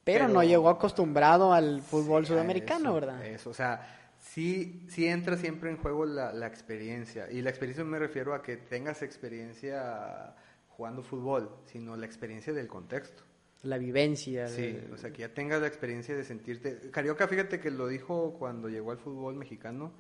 Pero, 0.05 0.25
Pero- 0.25 0.29
no 0.29 0.43
llegó 0.43 0.71
acostumbrado 0.71 1.53
al 1.53 1.83
fútbol 1.83 2.25
Sí, 2.25 2.29
sudamericano, 2.33 2.87
eso, 2.91 2.95
¿verdad? 2.95 3.27
Eso, 3.27 3.51
o 3.51 3.55
sea, 3.55 4.15
sí, 4.19 4.87
sí 4.89 5.07
entra 5.07 5.37
siempre 5.37 5.71
en 5.71 5.77
juego 5.77 6.07
la, 6.07 6.33
la 6.33 6.47
experiencia. 6.47 7.31
Y 7.31 7.43
la 7.43 7.51
experiencia 7.51 7.85
no 7.85 7.91
me 7.91 7.99
refiero 7.99 8.35
a 8.35 8.43
que 8.43 8.57
tengas 8.57 9.03
experiencia 9.03 10.35
jugando 10.71 11.03
fútbol, 11.03 11.55
sino 11.67 11.95
la 11.97 12.07
experiencia 12.07 12.53
del 12.55 12.67
contexto. 12.69 13.23
La 13.63 13.79
vivencia. 13.79 14.49
Sí, 14.49 14.73
de- 14.73 14.91
o 14.93 14.97
sea, 14.97 15.13
que 15.13 15.21
ya 15.21 15.35
tengas 15.35 15.61
la 15.61 15.67
experiencia 15.67 16.17
de 16.17 16.25
sentirte... 16.25 16.91
Carioca, 16.91 17.29
fíjate 17.29 17.61
que 17.61 17.71
lo 17.71 17.89
dijo 17.89 18.35
cuando 18.39 18.69
llegó 18.69 18.91
al 18.93 18.99
fútbol 18.99 19.35
mexicano, 19.37 19.93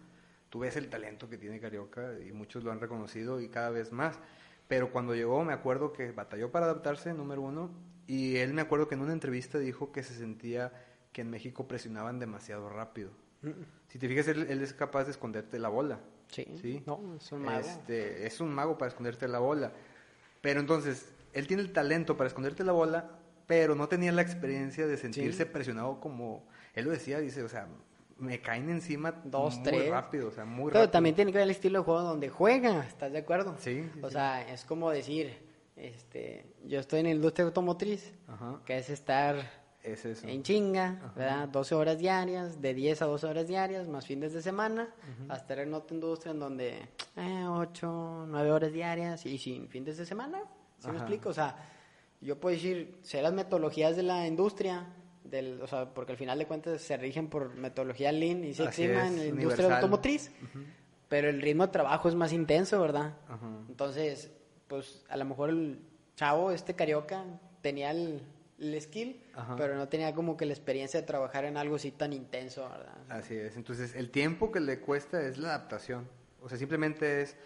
tú 0.48 0.60
ves 0.60 0.76
el 0.76 0.88
talento 0.88 1.28
que 1.28 1.36
tiene 1.38 1.60
Carioca 1.60 2.14
y 2.26 2.32
muchos 2.32 2.64
lo 2.64 2.72
han 2.72 2.80
reconocido 2.80 3.40
y 3.40 3.48
cada 3.48 3.70
vez 3.70 3.92
más. 3.92 4.18
Pero 4.68 4.90
cuando 4.92 5.14
llegó 5.14 5.44
me 5.44 5.52
acuerdo 5.52 5.92
que 5.92 6.10
batalló 6.12 6.50
para 6.50 6.66
adaptarse, 6.66 7.12
número 7.12 7.42
uno, 7.42 7.70
y 8.06 8.36
él 8.36 8.54
me 8.54 8.62
acuerdo 8.62 8.88
que 8.88 8.94
en 8.94 9.02
una 9.02 9.12
entrevista 9.12 9.58
dijo 9.58 9.92
que 9.92 10.02
se 10.02 10.14
sentía 10.14 10.72
que 11.12 11.20
en 11.22 11.30
México 11.30 11.66
presionaban 11.68 12.18
demasiado 12.18 12.68
rápido. 12.68 13.10
Si 13.88 13.98
te 13.98 14.06
fijas, 14.06 14.28
él, 14.28 14.46
él 14.50 14.62
es 14.62 14.72
capaz 14.74 15.04
de 15.04 15.10
esconderte 15.12 15.58
la 15.58 15.68
bola. 15.68 16.00
Sí. 16.28 16.46
Sí. 16.60 16.82
No, 16.86 17.16
es 17.16 17.32
un 17.32 17.42
mago. 17.42 17.60
Este, 17.60 18.26
es 18.26 18.40
un 18.40 18.52
mago 18.54 18.76
para 18.78 18.88
esconderte 18.90 19.26
la 19.28 19.38
bola. 19.38 19.72
Pero 20.40 20.60
entonces, 20.60 21.12
él 21.32 21.46
tiene 21.46 21.62
el 21.62 21.72
talento 21.72 22.16
para 22.16 22.28
esconderte 22.28 22.64
la 22.64 22.72
bola, 22.72 23.18
pero 23.50 23.74
no 23.74 23.88
tenía 23.88 24.12
la 24.12 24.22
experiencia 24.22 24.86
de 24.86 24.96
sentirse 24.96 25.44
presionado 25.44 25.98
como... 25.98 26.44
Él 26.72 26.84
lo 26.84 26.92
decía, 26.92 27.18
dice, 27.18 27.42
o 27.42 27.48
sea, 27.48 27.66
me 28.16 28.40
caen 28.40 28.70
encima 28.70 29.10
Dos, 29.24 29.56
muy 29.56 29.64
tres. 29.64 29.90
rápido, 29.90 30.28
o 30.28 30.30
sea, 30.30 30.44
muy 30.44 30.66
Pero 30.70 30.82
rápido. 30.84 30.90
también 30.92 31.16
tiene 31.16 31.32
que 31.32 31.38
ver 31.38 31.46
el 31.46 31.50
estilo 31.50 31.80
de 31.80 31.84
juego 31.84 32.00
donde 32.02 32.28
juega, 32.28 32.86
¿estás 32.86 33.10
de 33.10 33.18
acuerdo? 33.18 33.56
Sí, 33.58 33.90
sí, 33.92 34.00
O 34.02 34.06
sí. 34.06 34.12
sea, 34.12 34.48
es 34.48 34.64
como 34.64 34.88
decir, 34.92 35.36
este, 35.74 36.46
yo 36.64 36.78
estoy 36.78 37.00
en 37.00 37.06
la 37.06 37.10
industria 37.10 37.44
automotriz, 37.44 38.12
Ajá, 38.28 38.60
que 38.64 38.78
es 38.78 38.88
estar 38.88 39.34
es 39.82 40.04
eso. 40.04 40.28
en 40.28 40.44
chinga, 40.44 41.12
¿verdad? 41.16 41.48
12 41.48 41.74
horas 41.74 41.98
diarias, 41.98 42.62
de 42.62 42.72
10 42.72 43.02
a 43.02 43.06
12 43.06 43.26
horas 43.26 43.48
diarias, 43.48 43.88
más 43.88 44.06
fines 44.06 44.32
de 44.32 44.42
semana, 44.42 44.94
a 45.28 45.34
estar 45.34 45.58
en 45.58 45.74
otra 45.74 45.92
industria 45.96 46.30
en 46.30 46.38
donde 46.38 46.88
eh, 47.16 47.44
8, 47.48 48.26
9 48.28 48.52
horas 48.52 48.72
diarias 48.72 49.26
y 49.26 49.38
sin 49.38 49.66
fines 49.68 49.96
de 49.98 50.06
semana, 50.06 50.38
¿sí 50.78 50.86
me 50.86 50.90
Ajá. 50.92 50.98
explico? 50.98 51.30
O 51.30 51.34
sea, 51.34 51.56
yo 52.20 52.38
puedo 52.38 52.54
decir, 52.54 52.98
sé 53.02 53.22
las 53.22 53.32
metodologías 53.32 53.96
de 53.96 54.02
la 54.02 54.26
industria, 54.26 54.86
del, 55.24 55.60
o 55.62 55.66
sea, 55.66 55.92
porque 55.94 56.12
al 56.12 56.18
final 56.18 56.38
de 56.38 56.46
cuentas 56.46 56.80
se 56.80 56.96
rigen 56.96 57.28
por 57.28 57.54
metodología 57.54 58.12
Lean 58.12 58.44
y 58.44 58.54
Six 58.54 58.74
Sigma 58.74 59.06
en 59.06 59.16
la 59.16 59.24
industria 59.24 59.66
universal. 59.66 59.72
automotriz, 59.72 60.30
pero 61.08 61.28
el 61.28 61.40
ritmo 61.40 61.66
de 61.66 61.72
trabajo 61.72 62.08
es 62.08 62.14
más 62.14 62.32
intenso, 62.32 62.80
¿verdad? 62.80 63.16
Ajá. 63.28 63.48
Entonces, 63.68 64.30
pues 64.68 65.04
a 65.08 65.16
lo 65.16 65.24
mejor 65.24 65.50
el 65.50 65.80
chavo, 66.16 66.50
este 66.50 66.74
carioca, 66.74 67.24
tenía 67.62 67.90
el, 67.90 68.22
el 68.58 68.80
skill, 68.80 69.22
Ajá. 69.34 69.56
pero 69.56 69.76
no 69.76 69.88
tenía 69.88 70.14
como 70.14 70.36
que 70.36 70.46
la 70.46 70.52
experiencia 70.52 71.00
de 71.00 71.06
trabajar 71.06 71.44
en 71.44 71.56
algo 71.56 71.76
así 71.76 71.90
tan 71.90 72.12
intenso, 72.12 72.68
¿verdad? 72.68 72.98
Así 73.08 73.34
es. 73.34 73.56
Entonces, 73.56 73.94
el 73.94 74.10
tiempo 74.10 74.52
que 74.52 74.60
le 74.60 74.80
cuesta 74.80 75.22
es 75.22 75.38
la 75.38 75.48
adaptación. 75.54 76.06
O 76.42 76.48
sea, 76.48 76.58
simplemente 76.58 77.22
es 77.22 77.36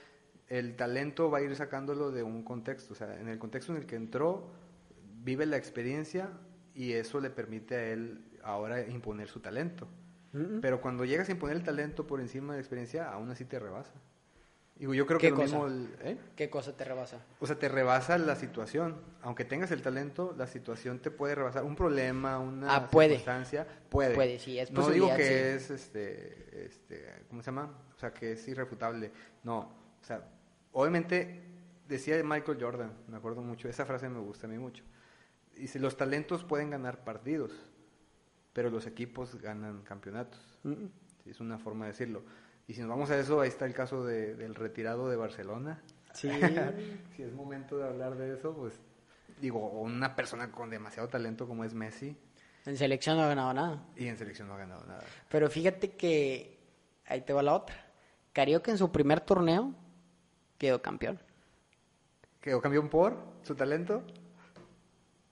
el 0.49 0.77
talento 0.77 1.31
va 1.31 1.39
a 1.39 1.43
ir 1.43 1.55
sacándolo 1.57 2.11
de 2.11 2.23
un 2.23 2.43
contexto. 2.43 2.93
O 2.93 2.97
sea, 2.97 3.19
en 3.19 3.29
el 3.29 3.39
contexto 3.39 3.73
en 3.73 3.79
el 3.79 3.87
que 3.87 3.97
entró, 3.97 4.51
vive 5.25 5.47
la 5.47 5.57
experiencia 5.57 6.29
y 6.75 6.93
eso 6.93 7.19
le 7.21 7.31
permite 7.31 7.75
a 7.77 7.85
él 7.93 8.25
ahora 8.43 8.81
imponer 8.87 9.29
su 9.29 9.41
talento. 9.41 9.89
Pero 10.61 10.81
cuando 10.81 11.05
llegas 11.05 11.29
a 11.29 11.33
imponer 11.33 11.57
el 11.57 11.63
talento 11.63 12.09
por 12.09 12.21
encima 12.21 12.55
de 12.55 12.59
la 12.59 12.61
experiencia, 12.61 13.09
aún 13.09 13.31
así 13.31 13.45
te 13.45 13.59
rebasa. 13.61 13.93
Digo, 14.77 14.93
yo 14.93 15.07
creo 15.07 15.21
¿Qué 15.21 15.29
que 15.29 15.31
lo 15.31 15.37
cosa? 15.37 15.47
mismo... 15.47 15.67
el- 15.69 15.95
¿eh? 16.03 16.19
¿Qué 16.35 16.51
cosa 16.51 16.77
te 16.77 16.83
rebasa? 16.83 17.25
O 17.39 17.47
sea, 17.47 17.57
te 17.57 17.69
rebasa 17.69 18.19
la 18.19 18.35
situación. 18.35 18.97
Aunque 19.23 19.45
tengas 19.45 19.71
el 19.71 19.81
talento, 19.81 20.35
la 20.37 20.49
situación 20.49 20.99
te 20.99 21.13
puede 21.13 21.37
rebasar. 21.37 21.63
Un 21.63 21.77
problema, 21.77 22.41
una 22.41 22.75
Ah, 22.75 22.91
puede. 22.91 23.11
circunstancia, 23.11 23.65
puede. 23.89 24.17
Puede, 24.17 24.41
sí, 24.41 24.59
es 24.59 24.73
No 24.73 24.91
digo 24.91 25.15
que 25.15 25.23
sí. 25.25 25.33
es, 25.33 25.71
este, 25.71 26.65
este, 26.67 27.07
¿cómo 27.29 27.41
se 27.41 27.47
llama? 27.47 27.71
O 27.95 27.99
sea, 28.01 28.13
que 28.13 28.33
es 28.33 28.49
irrefutable. 28.49 29.13
No, 29.45 29.59
o 29.61 30.05
sea, 30.05 30.27
obviamente 30.73 31.41
decía 31.87 32.21
Michael 32.25 32.59
Jordan, 32.61 32.93
me 33.07 33.17
acuerdo 33.17 33.43
mucho, 33.43 33.69
esa 33.69 33.87
frase 33.87 34.09
me 34.09 34.19
gusta 34.19 34.49
a 34.49 34.51
mí 34.51 34.59
mucho. 34.59 34.83
Dice, 35.57 35.79
los 35.79 35.97
talentos 35.97 36.45
pueden 36.45 36.71
ganar 36.71 37.05
partidos, 37.05 37.53
pero 38.53 38.71
los 38.71 38.87
equipos 38.87 39.35
ganan 39.41 39.83
campeonatos. 39.83 40.41
Es 41.27 41.41
una 41.41 41.59
forma 41.59 41.85
de 41.87 41.93
decirlo. 41.93 42.23
Y 42.67 42.75
si 42.75 42.81
nos 42.81 42.91
vamos 42.91 43.11
a 43.11 43.19
eso, 43.19 43.41
ahí 43.41 43.49
está 43.49 43.67
el 43.67 43.75
caso 43.75 44.05
de- 44.05 44.35
del 44.35 44.55
retirado 44.55 45.09
de 45.09 45.17
Barcelona. 45.17 45.83
Sí. 46.13 46.29
si 47.17 47.23
es 47.23 47.33
momento 47.33 47.79
de 47.79 47.85
hablar 47.89 48.17
de 48.17 48.35
eso, 48.35 48.55
pues 48.55 48.75
digo, 49.41 49.69
una 49.81 50.15
persona 50.17 50.51
con 50.51 50.71
demasiado 50.71 51.09
talento 51.09 51.47
como 51.49 51.65
es 51.65 51.75
Messi 51.75 52.17
En 52.67 52.77
selección 52.77 53.17
no 53.17 53.25
ha 53.25 53.29
ganado 53.29 53.53
nada. 53.53 53.87
y 53.97 54.07
en 54.07 54.17
selección 54.17 54.49
no 54.49 54.55
ha 54.55 54.59
ganado 54.59 54.85
nada. 54.87 55.03
Pero 55.29 55.51
fíjate 55.51 55.93
que 55.97 56.59
ahí 57.07 57.21
te 57.23 57.33
va 57.33 57.43
la 57.43 57.55
otra. 57.55 57.77
Carioca 58.33 58.71
en 58.71 58.79
su 58.79 58.91
primer 58.93 59.21
torneo 59.21 59.75
quedó 60.59 60.81
campeón. 60.83 61.19
¿Quedó 62.41 62.61
campeón 62.61 62.89
por 62.89 63.17
su 63.43 63.55
talento? 63.55 64.03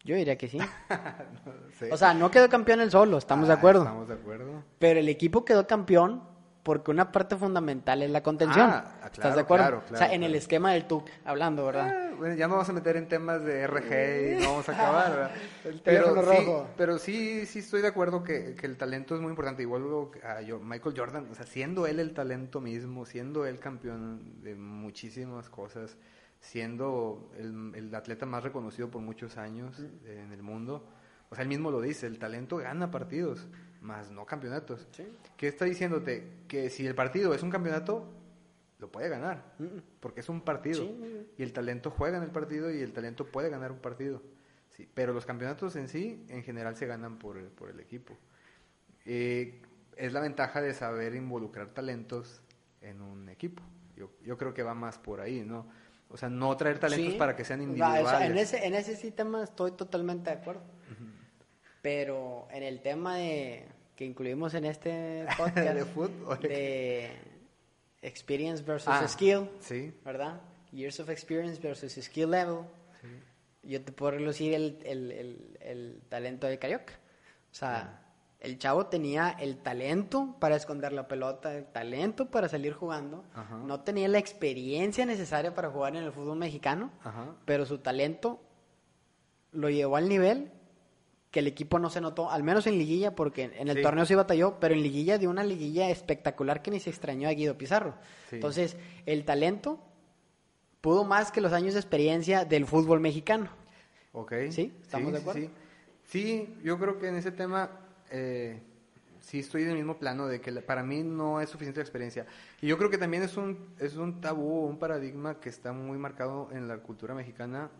Yo 0.04 0.16
diría 0.16 0.36
que 0.36 0.48
sí. 0.48 0.58
No 0.58 0.66
sé. 1.78 1.92
O 1.92 1.96
sea, 1.96 2.12
no 2.14 2.30
quedó 2.30 2.48
campeón 2.48 2.80
él 2.80 2.90
solo, 2.90 3.18
estamos 3.18 3.46
de 3.48 3.54
Ah, 3.54 3.56
acuerdo. 3.58 3.82
Estamos 3.82 4.08
de 4.08 4.14
acuerdo. 4.14 4.62
Pero 4.78 4.98
el 5.00 5.08
equipo 5.08 5.44
quedó 5.44 5.66
campeón 5.66 6.22
porque 6.64 6.92
una 6.92 7.10
parte 7.10 7.34
fundamental 7.36 8.02
es 8.02 8.10
la 8.10 8.22
contención. 8.22 8.68
Ah, 8.70 8.98
ah, 9.02 9.10
¿Estás 9.12 9.34
de 9.34 9.40
acuerdo? 9.40 9.64
claro, 9.66 9.82
o 9.92 9.96
sea, 9.96 10.12
en 10.12 10.22
el 10.22 10.34
esquema 10.36 10.72
del 10.72 10.86
TUC, 10.86 11.08
hablando, 11.24 11.66
¿verdad? 11.66 11.88
Ah, 11.92 12.14
bueno, 12.16 12.36
ya 12.36 12.46
no 12.46 12.54
vamos 12.54 12.68
a 12.68 12.72
meter 12.72 12.96
en 12.96 13.08
temas 13.08 13.42
de 13.44 13.66
RG 13.66 14.38
y 14.38 14.42
no 14.44 14.50
vamos 14.52 14.68
a 14.68 14.72
acabar, 14.72 15.10
¿verdad? 15.10 15.30
El 15.64 15.80
pero, 15.80 16.12
teléfono 16.14 16.30
sí, 16.32 16.36
rojo. 16.46 16.68
pero 16.76 16.98
sí, 16.98 17.46
sí 17.46 17.58
estoy 17.60 17.82
de 17.82 17.88
acuerdo 17.88 18.22
que, 18.22 18.54
que 18.54 18.66
el 18.66 18.76
talento 18.76 19.16
es 19.16 19.20
muy 19.20 19.30
importante. 19.30 19.62
Igual 19.62 19.82
a 20.24 20.40
yo- 20.42 20.60
Michael 20.60 20.94
Jordan, 20.96 21.26
o 21.32 21.34
sea, 21.34 21.46
siendo 21.46 21.86
él 21.88 21.98
el 21.98 22.14
talento 22.14 22.60
mismo, 22.60 23.06
siendo 23.06 23.44
él 23.44 23.58
campeón 23.58 24.40
de 24.42 24.54
muchísimas 24.54 25.48
cosas, 25.48 25.96
siendo 26.42 27.30
el, 27.38 27.72
el 27.74 27.94
atleta 27.94 28.26
más 28.26 28.42
reconocido 28.42 28.90
por 28.90 29.00
muchos 29.00 29.38
años 29.38 29.78
en 30.04 30.32
el 30.32 30.42
mundo, 30.42 30.86
o 31.30 31.34
sea, 31.34 31.42
él 31.42 31.48
mismo 31.48 31.70
lo 31.70 31.80
dice, 31.80 32.06
el 32.06 32.18
talento 32.18 32.58
gana 32.58 32.90
partidos, 32.90 33.48
más 33.80 34.10
no 34.10 34.26
campeonatos. 34.26 34.86
Sí. 34.92 35.04
¿Qué 35.36 35.48
está 35.48 35.64
diciéndote? 35.64 36.44
Que 36.48 36.68
si 36.68 36.86
el 36.86 36.94
partido 36.94 37.32
es 37.32 37.42
un 37.42 37.48
campeonato, 37.50 38.06
lo 38.80 38.90
puede 38.92 39.08
ganar, 39.08 39.54
porque 40.00 40.20
es 40.20 40.28
un 40.28 40.40
partido. 40.42 40.82
Sí. 40.82 41.26
Y 41.38 41.42
el 41.42 41.52
talento 41.52 41.90
juega 41.90 42.18
en 42.18 42.24
el 42.24 42.30
partido 42.30 42.70
y 42.70 42.80
el 42.80 42.92
talento 42.92 43.24
puede 43.26 43.48
ganar 43.48 43.72
un 43.72 43.78
partido. 43.78 44.20
Sí, 44.70 44.88
pero 44.92 45.12
los 45.14 45.24
campeonatos 45.24 45.76
en 45.76 45.88
sí, 45.88 46.24
en 46.28 46.42
general, 46.42 46.76
se 46.76 46.86
ganan 46.86 47.18
por, 47.18 47.38
el- 47.38 47.48
por 47.50 47.70
el 47.70 47.78
equipo. 47.80 48.16
Eh, 49.04 49.62
es 49.96 50.12
la 50.12 50.20
ventaja 50.20 50.60
de 50.60 50.74
saber 50.74 51.14
involucrar 51.14 51.68
talentos 51.68 52.40
en 52.80 53.00
un 53.00 53.28
equipo. 53.28 53.62
Yo, 53.96 54.10
yo 54.24 54.36
creo 54.36 54.52
que 54.54 54.62
va 54.62 54.74
más 54.74 54.98
por 54.98 55.20
ahí, 55.20 55.42
¿no? 55.42 55.66
O 56.12 56.16
sea, 56.16 56.28
no 56.28 56.56
traer 56.56 56.78
talentos 56.78 57.12
Sí. 57.12 57.18
para 57.18 57.34
que 57.34 57.44
sean 57.44 57.62
individuales. 57.62 58.04
o 58.06 58.08
sea, 58.10 58.26
en, 58.26 58.36
ese, 58.38 58.66
en 58.66 58.74
ese 58.74 58.96
sí 58.96 59.10
tema 59.10 59.42
estoy 59.44 59.72
totalmente 59.72 60.30
de 60.30 60.36
acuerdo. 60.36 60.62
Pero 61.80 62.46
en 62.52 62.62
el 62.62 62.80
tema 62.80 63.16
de 63.16 63.66
que 63.96 64.04
incluimos 64.04 64.54
en 64.54 64.64
este 64.66 65.26
podcast 65.36 65.74
¿De 66.42 67.10
experience 68.02 68.62
versus 68.62 68.88
Ah, 68.92 69.06
skill, 69.08 69.48
Sí, 69.60 69.92
¿verdad? 70.04 70.40
Years 70.70 71.00
of 71.00 71.10
experience 71.10 71.60
versus 71.60 71.92
skill 72.04 72.30
level. 72.30 72.58
Yo 73.64 73.80
te 73.84 73.92
puedo 73.92 74.12
relucir 74.12 74.54
el, 74.54 74.78
el, 74.84 75.10
el, 75.12 75.58
el 75.60 76.02
talento 76.08 76.46
de 76.48 76.58
Carioca. 76.58 76.94
O 77.50 77.54
sea, 77.54 78.01
el 78.42 78.58
chavo 78.58 78.86
tenía 78.86 79.30
el 79.30 79.56
talento 79.58 80.34
para 80.40 80.56
esconder 80.56 80.92
la 80.92 81.06
pelota, 81.06 81.54
el 81.56 81.64
talento 81.64 82.26
para 82.26 82.48
salir 82.48 82.72
jugando. 82.72 83.24
Ajá. 83.34 83.56
No 83.58 83.80
tenía 83.80 84.08
la 84.08 84.18
experiencia 84.18 85.06
necesaria 85.06 85.54
para 85.54 85.70
jugar 85.70 85.94
en 85.94 86.02
el 86.02 86.10
fútbol 86.12 86.38
mexicano, 86.38 86.90
Ajá. 87.04 87.36
pero 87.44 87.64
su 87.66 87.78
talento 87.78 88.40
lo 89.52 89.70
llevó 89.70 89.94
al 89.96 90.08
nivel 90.08 90.50
que 91.30 91.38
el 91.38 91.46
equipo 91.46 91.78
no 91.78 91.88
se 91.88 92.00
notó, 92.00 92.30
al 92.30 92.42
menos 92.42 92.66
en 92.66 92.76
liguilla, 92.78 93.14
porque 93.14 93.44
en 93.58 93.68
el 93.68 93.76
Sí. 93.76 93.82
torneo 93.82 94.04
sí 94.04 94.14
batalló, 94.16 94.58
pero 94.60 94.74
en 94.74 94.82
liguilla 94.82 95.16
dio 95.18 95.30
una 95.30 95.44
liguilla 95.44 95.88
espectacular 95.88 96.60
que 96.62 96.70
ni 96.72 96.80
se 96.80 96.90
extrañó 96.90 97.28
a 97.28 97.32
Guido 97.32 97.56
Pizarro. 97.56 97.94
Sí. 98.28 98.36
Entonces, 98.36 98.76
el 99.06 99.24
talento 99.24 99.78
pudo 100.80 101.04
más 101.04 101.30
que 101.30 101.40
los 101.40 101.52
años 101.52 101.74
de 101.74 101.80
experiencia 101.80 102.44
del 102.44 102.66
fútbol 102.66 102.98
mexicano. 103.00 103.48
Ok. 104.12 104.32
¿Sí? 104.50 104.74
¿Estamos 104.82 105.12
de 105.12 105.18
acuerdo? 105.20 105.48
Sí, 106.04 106.54
yo 106.62 106.78
creo 106.78 106.98
que 106.98 107.08
en 107.08 107.16
ese 107.16 107.30
tema 107.30 107.70
eh, 108.12 108.62
sí 109.20 109.40
estoy 109.40 109.62
en 109.62 109.70
el 109.70 109.76
mismo 109.76 109.98
plano 109.98 110.26
de 110.26 110.40
que 110.40 110.52
para 110.60 110.82
mí 110.82 111.02
no 111.02 111.40
es 111.40 111.50
suficiente 111.50 111.80
la 111.80 111.84
experiencia. 111.84 112.26
Y 112.60 112.66
yo 112.66 112.76
creo 112.76 112.90
que 112.90 112.98
también 112.98 113.22
es 113.22 113.36
un, 113.36 113.74
es 113.78 113.96
un 113.96 114.20
tabú, 114.20 114.66
un 114.66 114.78
paradigma 114.78 115.40
que 115.40 115.48
está 115.48 115.72
muy 115.72 115.98
marcado 115.98 116.48
en 116.52 116.68
la 116.68 116.78
cultura 116.78 117.14
mexicana 117.14 117.70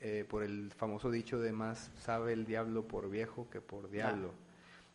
eh, 0.00 0.24
por 0.28 0.42
el 0.42 0.72
famoso 0.72 1.10
dicho 1.10 1.38
de 1.38 1.52
más 1.52 1.90
sabe 1.98 2.32
el 2.32 2.44
diablo 2.44 2.86
por 2.86 3.08
viejo 3.08 3.48
que 3.50 3.60
por 3.60 3.90
diablo. 3.90 4.32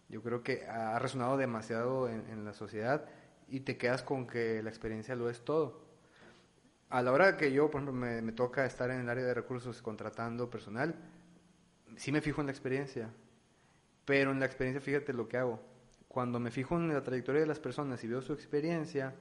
Yo 0.10 0.22
creo 0.22 0.44
que 0.44 0.66
ha 0.68 1.00
resonado 1.00 1.38
demasiado 1.38 2.10
en, 2.10 2.26
en 2.30 2.46
la 2.46 2.54
sociedad 2.54 3.06
y 3.48 3.62
te 3.62 3.78
quedas 3.78 4.04
con 4.04 4.28
que 4.28 4.62
la 4.64 4.70
experiencia 4.70 5.16
lo 5.16 5.30
es 5.30 5.42
todo. 5.42 5.82
A 6.90 7.02
la 7.02 7.12
hora 7.12 7.38
que 7.38 7.52
yo, 7.52 7.72
por 7.72 7.82
ejemplo, 7.82 8.00
me, 8.00 8.22
me 8.22 8.32
toca 8.32 8.66
estar 8.66 8.92
en 8.92 9.00
el 9.00 9.10
área 9.10 9.24
de 9.24 9.34
recursos 9.34 9.82
contratando 9.82 10.50
personal, 10.50 10.96
sí 11.96 12.12
me 12.12 12.22
fijo 12.22 12.42
en 12.42 12.48
la 12.48 12.52
experiencia, 12.52 13.10
pero 14.06 14.32
en 14.32 14.40
la 14.40 14.46
experiencia 14.46 14.82
fíjate 14.82 15.14
lo 15.14 15.28
que 15.28 15.38
hago. 15.38 15.60
Cuando 16.08 16.40
me 16.40 16.52
fijo 16.52 16.76
en 16.78 16.90
la 16.94 17.02
trayectoria 17.02 17.42
de 17.42 17.48
las 17.48 17.60
personas 17.60 18.04
y 18.04 18.08
veo 18.08 18.22
su 18.22 18.34
experiencia, 18.34 19.16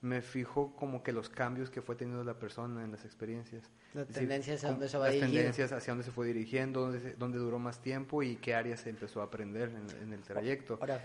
me 0.00 0.22
fijo 0.22 0.74
como 0.76 1.02
que 1.02 1.12
los 1.12 1.28
cambios 1.28 1.70
que 1.70 1.82
fue 1.82 1.96
teniendo 1.96 2.22
la 2.24 2.38
persona 2.38 2.84
en 2.84 2.92
las 2.92 3.04
experiencias. 3.04 3.68
Las 3.94 4.08
Es 4.08 4.14
tendencias 4.14 4.62
a 4.62 4.68
cómo- 4.68 4.72
dónde 4.78 4.88
se 4.88 4.96
va 4.96 5.06
Las 5.06 5.14
dirigido. 5.14 5.38
tendencias 5.38 5.72
hacia 5.72 5.90
dónde 5.92 6.04
se 6.04 6.12
fue 6.12 6.26
dirigiendo, 6.26 6.80
dónde, 6.82 7.00
se- 7.00 7.14
dónde 7.16 7.38
duró 7.38 7.58
más 7.58 7.80
tiempo 7.82 8.22
y 8.22 8.36
qué 8.36 8.54
áreas 8.54 8.80
se 8.80 8.90
empezó 8.90 9.20
a 9.20 9.24
aprender 9.24 9.70
en, 9.70 10.02
en 10.02 10.12
el 10.12 10.22
trayecto. 10.22 10.78
Ahora, 10.80 11.02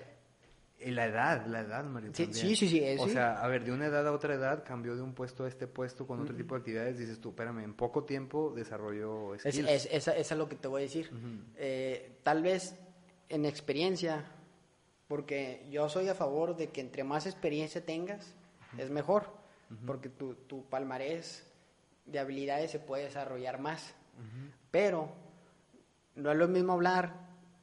la 0.86 1.06
edad, 1.08 1.46
la 1.48 1.62
edad, 1.62 1.84
Mario. 1.86 2.12
Sí, 2.14 2.28
sí, 2.34 2.56
sí, 2.56 2.68
sí, 2.70 2.80
eh, 2.84 2.98
O 3.00 3.06
sí. 3.08 3.14
sea, 3.14 3.42
a 3.42 3.48
ver, 3.48 3.64
de 3.64 3.72
una 3.72 3.86
edad 3.88 4.06
a 4.08 4.12
otra 4.12 4.34
edad, 4.36 4.64
cambió 4.66 4.96
de 4.96 5.02
un 5.02 5.14
puesto 5.14 5.46
a 5.46 5.48
este 5.48 5.66
puesto 5.66 6.06
con 6.06 6.20
otro 6.22 6.36
tipo 6.36 6.56
de 6.56 6.60
actividades. 6.60 6.98
Dices 7.00 7.20
tú, 7.20 7.30
espérame, 7.30 7.60
en 7.64 7.74
poco 7.74 8.04
tiempo 8.04 8.54
desarrolló 8.56 9.34
es, 9.34 9.42
skills. 9.42 9.70
es, 9.70 9.86
esa, 9.92 10.16
esa 10.16 10.34
es 10.36 10.38
lo 10.38 10.48
que 10.48 10.56
te 10.56 10.68
voy 10.68 10.82
a 10.82 10.84
decir. 10.84 11.10
Eh, 11.56 12.20
tal 12.24 12.44
vez 12.44 12.76
en 13.34 13.46
experiencia, 13.46 14.26
porque 15.08 15.66
yo 15.72 15.90
soy 15.90 16.08
a 16.08 16.14
favor 16.14 16.56
de 16.56 16.70
que 16.70 16.82
entre 16.82 17.04
más 17.04 17.26
experiencia 17.26 17.84
tengas, 17.84 18.36
es 18.78 18.92
mejor, 18.92 19.34
porque 19.88 20.08
tu, 20.08 20.36
tu 20.36 20.64
palmarés 20.66 21.44
de 22.06 22.20
habilidades 22.20 22.70
se 22.70 22.80
puede 22.80 23.06
desarrollar 23.06 23.60
más. 23.60 23.96
Pero 24.70 25.10
no 26.16 26.32
es 26.32 26.38
lo 26.38 26.48
mismo 26.48 26.74
hablar, 26.74 27.14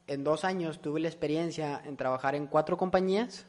en 0.07 0.25
dos 0.25 0.43
años 0.43 0.81
tuve 0.81 0.99
la 0.99 1.07
experiencia 1.07 1.81
en 1.85 1.95
trabajar 1.95 2.35
en 2.35 2.47
cuatro 2.47 2.75
compañías, 2.75 3.45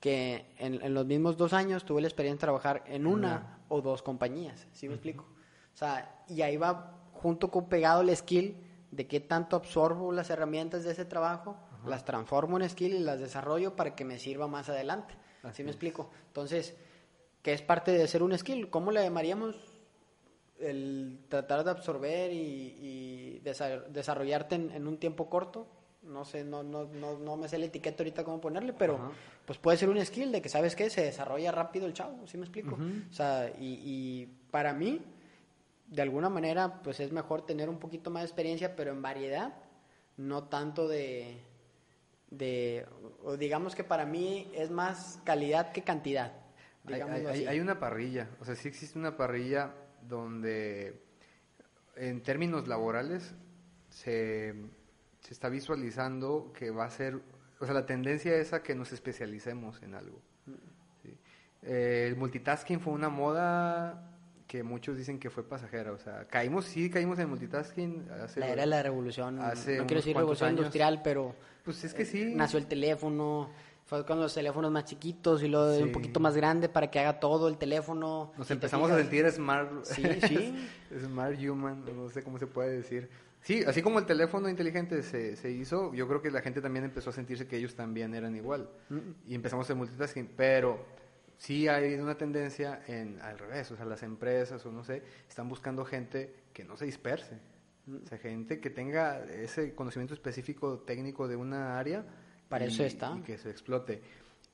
que 0.00 0.46
en, 0.56 0.82
en 0.82 0.94
los 0.94 1.04
mismos 1.04 1.36
dos 1.36 1.52
años 1.52 1.84
tuve 1.84 2.00
la 2.00 2.08
experiencia 2.08 2.36
en 2.36 2.40
trabajar 2.40 2.82
en 2.86 3.06
una 3.06 3.58
o 3.68 3.82
dos 3.82 4.02
compañías, 4.02 4.66
¿sí 4.72 4.88
me 4.88 4.94
explico? 4.94 5.24
O 5.74 5.76
sea, 5.76 6.24
y 6.28 6.40
ahí 6.40 6.56
va 6.56 6.98
junto 7.12 7.50
con 7.50 7.68
pegado 7.68 8.00
el 8.00 8.16
skill 8.16 8.56
de 8.90 9.06
qué 9.06 9.20
tanto 9.20 9.56
absorbo 9.56 10.12
las 10.12 10.30
herramientas 10.30 10.84
de 10.84 10.92
ese 10.92 11.04
trabajo, 11.04 11.56
las 11.86 12.04
transformo 12.04 12.58
en 12.58 12.68
skill 12.68 12.94
y 12.94 12.98
las 12.98 13.20
desarrollo 13.20 13.76
para 13.76 13.94
que 13.94 14.04
me 14.04 14.18
sirva 14.18 14.46
más 14.48 14.68
adelante, 14.68 15.14
¿sí 15.42 15.46
Así 15.48 15.62
me 15.62 15.70
es. 15.70 15.76
explico? 15.76 16.10
Entonces, 16.26 16.76
¿qué 17.42 17.52
es 17.52 17.62
parte 17.62 17.92
de 17.92 18.06
ser 18.08 18.22
un 18.22 18.36
skill? 18.36 18.68
¿Cómo 18.68 18.90
le 18.90 19.02
llamaríamos? 19.02 19.56
El 20.58 21.20
tratar 21.28 21.64
de 21.64 21.70
absorber 21.70 22.32
y, 22.32 22.36
y 22.38 23.40
desa- 23.42 23.86
desarrollarte 23.86 24.56
en, 24.56 24.70
en 24.72 24.86
un 24.86 24.98
tiempo 24.98 25.30
corto. 25.30 25.66
No 26.02 26.24
sé, 26.26 26.44
no, 26.44 26.62
no, 26.62 26.84
no, 26.84 27.18
no 27.18 27.36
me 27.36 27.48
sé 27.48 27.58
la 27.58 27.66
etiqueta 27.66 28.02
ahorita 28.02 28.24
cómo 28.24 28.40
ponerle, 28.40 28.72
pero 28.74 28.96
Ajá. 28.96 29.10
pues 29.46 29.58
puede 29.58 29.76
ser 29.78 29.88
un 29.88 30.04
skill 30.04 30.32
de 30.32 30.42
que, 30.42 30.48
¿sabes 30.50 30.74
qué? 30.76 30.88
Se 30.90 31.02
desarrolla 31.02 31.50
rápido 31.52 31.86
el 31.86 31.92
chavo, 31.94 32.26
¿sí 32.26 32.36
me 32.38 32.44
explico? 32.44 32.74
O 33.10 33.12
sea, 33.12 33.50
y, 33.58 33.74
y 33.84 34.26
para 34.50 34.72
mí, 34.74 35.00
de 35.90 36.02
alguna 36.02 36.28
manera, 36.28 36.82
pues 36.82 37.00
es 37.00 37.12
mejor 37.12 37.44
tener 37.44 37.68
un 37.68 37.78
poquito 37.78 38.10
más 38.10 38.22
de 38.22 38.26
experiencia, 38.26 38.76
pero 38.76 38.92
en 38.92 39.02
variedad, 39.02 39.54
no 40.16 40.44
tanto 40.44 40.88
de, 40.88 41.42
de, 42.30 42.86
o 43.24 43.36
digamos 43.36 43.74
que 43.74 43.82
para 43.82 44.06
mí 44.06 44.50
es 44.54 44.70
más 44.70 45.20
calidad 45.24 45.72
que 45.72 45.82
cantidad. 45.82 46.32
Hay, 46.86 47.60
una 47.60 47.78
parrilla, 47.78 48.30
o 48.40 48.44
sea, 48.44 48.54
sí 48.54 48.68
existe 48.68 48.98
una 48.98 49.16
parrilla 49.16 49.74
donde 50.08 51.02
en 51.96 52.22
términos 52.22 52.66
laborales 52.66 53.34
se, 53.90 54.54
se 55.20 55.34
está 55.34 55.48
visualizando 55.48 56.52
que 56.52 56.70
va 56.70 56.84
a 56.84 56.90
ser, 56.90 57.20
o 57.58 57.64
sea, 57.64 57.74
la 57.74 57.84
tendencia 57.84 58.34
es 58.36 58.52
a 58.52 58.62
que 58.62 58.74
nos 58.74 58.92
especialicemos 58.92 59.82
en 59.82 59.94
algo. 59.94 60.22
¿sí? 61.02 61.16
Eh, 61.62 62.06
el 62.08 62.16
multitasking 62.16 62.80
fue 62.80 62.94
una 62.94 63.10
moda 63.10 64.10
que 64.50 64.64
muchos 64.64 64.96
dicen 64.96 65.20
que 65.20 65.30
fue 65.30 65.44
pasajera, 65.48 65.92
o 65.92 65.98
sea, 65.98 66.24
caímos, 66.26 66.64
sí 66.64 66.90
caímos 66.90 67.20
en 67.20 67.28
multitasking 67.28 68.08
hace... 68.24 68.40
la 68.40 68.48
era 68.48 68.62
de 68.62 68.66
la 68.66 68.82
revolución, 68.82 69.38
hace 69.38 69.78
no 69.78 69.86
quiero 69.86 70.00
decir 70.00 70.16
revolución 70.16 70.50
industrial, 70.50 71.02
pero 71.04 71.36
Pues 71.64 71.84
es 71.84 71.94
que 71.94 72.02
eh, 72.02 72.06
sí. 72.06 72.32
nació 72.34 72.58
el 72.58 72.66
teléfono, 72.66 73.48
fue 73.86 74.04
con 74.04 74.18
los 74.18 74.34
teléfonos 74.34 74.72
más 74.72 74.86
chiquitos 74.86 75.44
y 75.44 75.46
luego 75.48 75.76
Sí. 75.76 75.84
un 75.84 75.92
poquito 75.92 76.18
más 76.18 76.34
grande 76.34 76.68
para 76.68 76.90
que 76.90 76.98
haga 76.98 77.20
todo 77.20 77.46
el 77.46 77.58
teléfono. 77.58 78.32
Nos 78.36 78.48
Si 78.48 78.52
empezamos 78.52 78.90
a 78.90 78.98
sentir 78.98 79.30
smart. 79.30 79.84
Sí, 79.84 80.02
sí. 80.28 80.68
smart 81.00 81.38
human, 81.40 81.84
no 81.94 82.08
sé 82.08 82.24
cómo 82.24 82.36
se 82.36 82.48
puede 82.48 82.72
decir. 82.72 83.08
Sí, 83.42 83.62
así 83.64 83.82
como 83.82 84.00
el 84.00 84.04
teléfono 84.04 84.48
inteligente 84.48 85.00
se, 85.04 85.36
se 85.36 85.52
hizo, 85.52 85.94
yo 85.94 86.08
creo 86.08 86.20
que 86.20 86.32
la 86.32 86.40
gente 86.40 86.60
también 86.60 86.84
empezó 86.86 87.10
a 87.10 87.12
sentirse 87.12 87.46
que 87.46 87.56
ellos 87.56 87.76
también 87.76 88.14
eran 88.16 88.34
igual. 88.34 88.68
Y 89.28 89.34
empezamos 89.36 89.64
hacer 89.66 89.76
multitasking, 89.76 90.32
pero 90.36 90.84
sí 91.40 91.66
ha 91.68 91.76
habido 91.76 92.04
una 92.04 92.16
tendencia 92.18 92.82
en 92.86 93.18
al 93.22 93.38
revés, 93.38 93.70
o 93.72 93.76
sea, 93.76 93.86
las 93.86 94.02
empresas 94.02 94.64
o 94.66 94.70
no 94.70 94.84
sé, 94.84 95.02
están 95.26 95.48
buscando 95.48 95.84
gente 95.86 96.34
que 96.52 96.64
no 96.64 96.76
se 96.76 96.84
disperse. 96.84 97.38
O 97.88 98.06
sea, 98.06 98.18
gente 98.18 98.60
que 98.60 98.68
tenga 98.68 99.24
ese 99.24 99.74
conocimiento 99.74 100.12
específico 100.14 100.80
técnico 100.80 101.26
de 101.26 101.36
una 101.36 101.78
área. 101.78 102.04
Para 102.48 102.66
y- 102.66 102.68
eso 102.68 102.84
está. 102.84 103.16
Y 103.18 103.22
que 103.22 103.38
se 103.38 103.50
explote. 103.50 104.02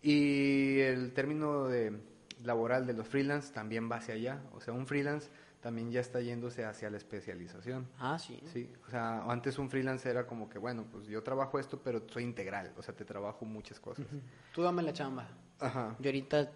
Y 0.00 0.78
el 0.80 1.12
término 1.12 1.66
de 1.66 1.98
laboral 2.44 2.86
de 2.86 2.92
los 2.92 3.08
freelance 3.08 3.52
también 3.52 3.90
va 3.90 3.96
hacia 3.96 4.14
allá. 4.14 4.42
O 4.52 4.60
sea, 4.60 4.72
un 4.72 4.86
freelance 4.86 5.28
también 5.60 5.90
ya 5.90 6.00
está 6.00 6.20
yéndose 6.20 6.64
hacia 6.64 6.88
la 6.88 6.98
especialización. 6.98 7.88
Ah, 7.98 8.16
sí. 8.18 8.38
Sí, 8.52 8.70
o 8.86 8.90
sea, 8.90 9.24
antes 9.24 9.58
un 9.58 9.68
freelance 9.68 10.08
era 10.08 10.24
como 10.26 10.48
que, 10.48 10.58
bueno, 10.58 10.86
pues 10.90 11.06
yo 11.08 11.22
trabajo 11.24 11.58
esto, 11.58 11.80
pero 11.82 12.02
soy 12.08 12.22
integral, 12.22 12.72
o 12.76 12.82
sea, 12.82 12.94
te 12.94 13.04
trabajo 13.04 13.44
muchas 13.44 13.80
cosas. 13.80 14.06
Tú 14.54 14.62
dame 14.62 14.82
la 14.82 14.92
chamba. 14.92 15.26
Ajá. 15.58 15.96
Yo 15.98 16.08
ahorita, 16.08 16.52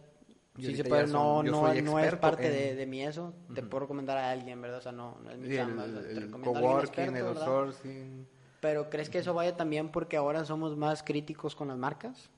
Sí 0.59 0.77
se 0.77 0.85
puede, 0.85 1.03
ya 1.03 1.07
son- 1.09 1.45
no, 1.47 1.51
no, 1.53 1.75
no 1.75 1.99
es 2.01 2.15
parte 2.17 2.47
en- 2.47 2.53
de, 2.53 2.75
de 2.75 2.87
mí 2.87 3.03
eso. 3.03 3.33
Te 3.55 3.63
puedo 3.63 3.81
recomendar 3.83 4.19
a 4.19 4.31
alguien, 4.31 4.61
¿verdad? 4.61 4.79
O 4.79 4.83
sea, 4.83 4.93
no, 4.93 5.17
no 5.23 5.31
es 5.31 5.39
mi 5.39 5.49
Sí, 5.49 5.57
chamba. 5.57 5.85
el, 5.85 5.97
el 5.97 6.19
alguien 6.19 6.31
coworking, 6.43 7.17
el 7.17 7.27
outsourcing. 7.27 8.27
Pero 8.61 8.91
¿crees 8.91 9.09
que 9.09 9.19
eso 9.19 9.33
vaya 9.33 9.57
también 9.57 9.91
porque 9.91 10.17
ahora 10.17 10.45
somos 10.45 10.77
más 10.77 11.03
críticos 11.03 11.55
con 11.57 11.69
las 11.69 11.79
marcas? 11.79 12.29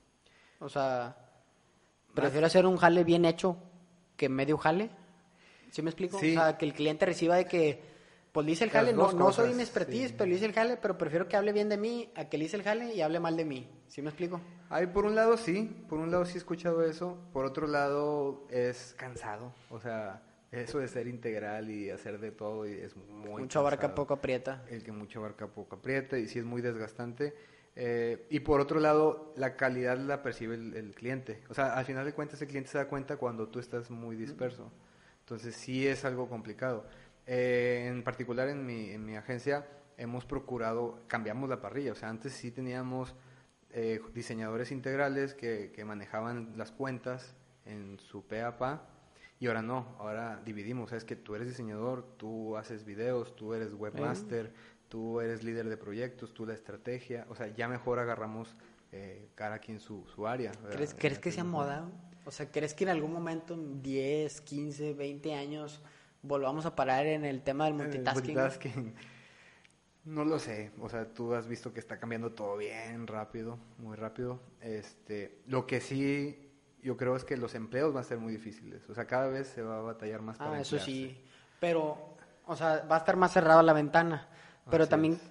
O 0.59 0.69
sea, 0.69 1.17
prefiero 2.13 2.45
hacer 2.47 2.65
un 2.65 2.77
jale 2.77 3.03
bien 3.03 3.25
hecho 3.25 3.57
que 4.15 4.29
medio 4.29 4.57
jale. 4.57 4.89
¿Sí 5.71 5.81
me 5.81 5.89
explico? 5.89 6.19
Sí. 6.19 6.31
O 6.37 6.39
sea, 6.39 6.57
que 6.57 6.65
el 6.65 6.73
cliente 6.73 7.05
reciba 7.05 7.35
de 7.35 7.45
que, 7.45 7.83
pues 8.33 8.45
le 8.47 8.51
hice 8.53 8.63
el 8.65 8.71
jale, 8.71 8.93
no, 8.93 9.03
no 9.03 9.09
soy 9.09 9.19
cosas, 9.19 9.55
mi 9.55 9.61
expertise, 9.61 10.09
sí. 10.09 10.15
pero 10.17 10.27
le 10.27 10.35
hice 10.35 10.45
el 10.45 10.53
jale, 10.53 10.75
pero 10.77 10.97
prefiero 10.97 11.27
que 11.29 11.37
hable 11.37 11.53
bien 11.53 11.69
de 11.69 11.77
mí 11.77 12.11
a 12.15 12.25
que 12.25 12.37
le 12.39 12.45
hice 12.45 12.57
el 12.57 12.63
jale 12.63 12.93
y 12.93 13.01
hable 13.01 13.19
mal 13.19 13.37
de 13.37 13.45
mí. 13.45 13.69
¿Sí 13.87 14.01
me 14.01 14.09
explico? 14.09 14.41
Ay, 14.69 14.87
por 14.87 15.05
un 15.05 15.13
lado 15.13 15.37
sí, 15.37 15.85
por 15.87 15.99
un 15.99 16.09
lado 16.11 16.25
sí 16.25 16.33
he 16.33 16.37
escuchado 16.39 16.83
eso, 16.83 17.17
por 17.31 17.45
otro 17.45 17.67
lado 17.67 18.47
es 18.49 18.95
cansado, 18.97 19.53
o 19.69 19.79
sea, 19.79 20.23
eso 20.51 20.79
de 20.79 20.87
ser 20.87 21.07
integral 21.07 21.69
y 21.69 21.91
hacer 21.91 22.19
de 22.19 22.31
todo 22.31 22.67
y 22.67 22.71
es 22.73 22.95
muy 22.95 23.41
Mucho 23.41 23.59
abarca, 23.59 23.93
poco 23.93 24.15
aprieta. 24.15 24.65
el 24.67 24.83
que 24.83 24.91
mucho 24.91 25.19
abarca 25.19 25.47
poco 25.47 25.75
aprieta 25.75 26.17
y 26.17 26.27
sí 26.27 26.39
es 26.39 26.45
muy 26.45 26.61
desgastante. 26.63 27.35
Eh, 27.75 28.27
y 28.29 28.39
por 28.41 28.61
otro 28.61 28.79
lado, 28.79 29.33
la 29.35 29.55
calidad 29.55 29.97
la 29.97 30.21
percibe 30.21 30.55
el, 30.55 30.75
el 30.75 30.93
cliente. 30.93 31.41
O 31.49 31.55
sea, 31.55 31.73
al 31.73 31.85
final 31.85 32.05
de 32.05 32.13
cuentas 32.13 32.39
el 32.41 32.47
cliente 32.47 32.69
se 32.69 32.77
da 32.77 32.87
cuenta 32.87 33.17
cuando 33.17 33.47
tú 33.47 33.59
estás 33.59 33.89
muy 33.89 34.15
disperso. 34.15 34.71
Entonces 35.21 35.55
sí 35.55 35.87
es 35.87 36.03
algo 36.05 36.27
complicado. 36.27 36.85
Eh, 37.25 37.85
en 37.87 38.03
particular 38.03 38.49
en 38.49 38.65
mi, 38.65 38.89
en 38.89 39.05
mi 39.05 39.15
agencia 39.15 39.65
hemos 39.97 40.25
procurado, 40.25 41.03
cambiamos 41.07 41.49
la 41.49 41.61
parrilla. 41.61 41.91
O 41.91 41.95
sea, 41.95 42.09
antes 42.09 42.33
sí 42.33 42.51
teníamos 42.51 43.15
eh, 43.71 44.01
diseñadores 44.13 44.71
integrales 44.71 45.33
que, 45.33 45.71
que 45.73 45.85
manejaban 45.85 46.53
las 46.57 46.71
cuentas 46.71 47.35
en 47.65 47.99
su 47.99 48.25
PAPA 48.27 48.87
y 49.43 49.47
ahora 49.47 49.61
no, 49.61 49.95
ahora 49.99 50.41
dividimos, 50.45 50.93
es 50.93 51.03
que 51.03 51.17
tú 51.17 51.35
eres 51.35 51.49
diseñador, 51.49 52.15
tú 52.15 52.55
haces 52.55 52.85
videos, 52.85 53.35
tú 53.35 53.53
eres 53.53 53.73
webmaster, 53.73 54.53
tú 54.87 55.19
eres 55.19 55.43
líder 55.43 55.67
de 55.67 55.75
proyectos, 55.75 56.33
tú 56.33 56.45
la 56.45 56.53
estrategia, 56.53 57.25
o 57.29 57.35
sea, 57.35 57.47
ya 57.47 57.67
mejor 57.67 57.99
agarramos 57.99 58.55
eh, 58.93 59.27
cada 59.35 59.59
quien 59.59 59.81
su, 59.81 60.07
su 60.07 60.27
área. 60.27 60.53
¿Crees, 60.71 60.95
¿crees 60.97 61.19
que 61.19 61.29
sea 61.29 61.43
moda? 61.43 61.89
O 62.25 62.31
sea, 62.31 62.49
¿crees 62.51 62.73
que 62.73 62.85
en 62.85 62.91
algún 62.91 63.11
momento, 63.11 63.53
en 63.53 63.81
10, 63.81 64.39
15, 64.39 64.93
20 64.93 65.33
años, 65.33 65.81
volvamos 66.23 66.65
a 66.65 66.75
parar 66.75 67.05
en 67.05 67.23
el 67.25 67.41
tema 67.43 67.65
del 67.65 67.73
Eh, 67.73 67.77
multitasking? 67.77 68.35
multitasking. 68.35 68.95
No 70.05 70.25
lo 70.25 70.37
sé, 70.37 70.71
o 70.81 70.89
sea, 70.89 71.05
tú 71.05 71.33
has 71.33 71.47
visto 71.47 71.71
que 71.71 71.79
está 71.79 71.97
cambiando 71.97 72.31
todo 72.33 72.57
bien 72.57 73.07
rápido, 73.07 73.57
muy 73.77 73.95
rápido. 73.95 74.41
Este, 74.59 75.41
lo 75.47 75.65
que 75.65 75.79
sí 75.79 76.49
yo 76.81 76.97
creo 76.97 77.15
es 77.15 77.23
que 77.23 77.37
los 77.37 77.55
empleos 77.55 77.93
van 77.93 78.01
a 78.01 78.03
ser 78.05 78.17
muy 78.17 78.33
difíciles, 78.33 78.89
o 78.89 78.93
sea, 78.93 79.05
cada 79.05 79.27
vez 79.27 79.47
se 79.47 79.61
va 79.61 79.77
a 79.77 79.81
batallar 79.81 80.21
más 80.21 80.37
para 80.37 80.51
Ah, 80.57 80.59
eso 80.59 80.75
emplearse. 80.75 80.91
sí. 80.91 81.23
Pero, 81.61 82.17
o 82.45 82.55
sea, 82.57 82.83
va 82.91 82.95
a 82.95 82.99
estar 82.99 83.15
más 83.15 83.31
cerrada 83.31 83.63
la 83.63 83.71
ventana. 83.71 84.27
Pero 84.69 84.83
Así 84.83 84.89
también, 84.91 85.13
es. 85.13 85.21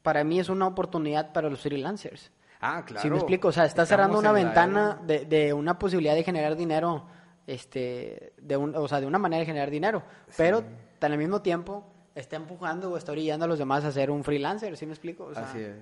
para 0.00 0.24
mí 0.24 0.40
es 0.40 0.48
una 0.48 0.66
oportunidad 0.66 1.30
para 1.34 1.50
los 1.50 1.60
freelancers. 1.60 2.32
Ah, 2.62 2.82
claro. 2.86 3.02
Si 3.02 3.10
me 3.10 3.16
explico, 3.16 3.48
o 3.48 3.52
sea, 3.52 3.66
está 3.66 3.84
cerrando 3.84 4.18
una 4.18 4.32
ventana 4.32 4.98
de, 5.06 5.26
de 5.26 5.52
una 5.52 5.78
posibilidad 5.78 6.14
de 6.14 6.22
generar 6.24 6.56
dinero, 6.56 7.06
este, 7.52 8.32
de 8.38 8.56
un, 8.56 8.74
o 8.74 8.88
sea, 8.88 9.00
de 9.00 9.06
una 9.06 9.18
manera 9.18 9.40
de 9.40 9.46
generar 9.46 9.70
dinero. 9.70 10.02
Pero 10.36 10.64
al 11.00 11.18
mismo 11.18 11.42
tiempo 11.42 11.84
está 12.14 12.36
empujando 12.36 12.90
o 12.90 12.96
está 12.96 13.12
orillando 13.12 13.44
a 13.44 13.48
los 13.48 13.58
demás 13.58 13.84
a 13.84 13.92
ser 13.92 14.10
un 14.10 14.24
freelancer, 14.24 14.76
¿sí 14.76 14.86
me 14.86 14.92
explico? 14.92 15.24
O 15.24 15.34
sea, 15.34 15.44
Así 15.44 15.58
es. 15.60 15.76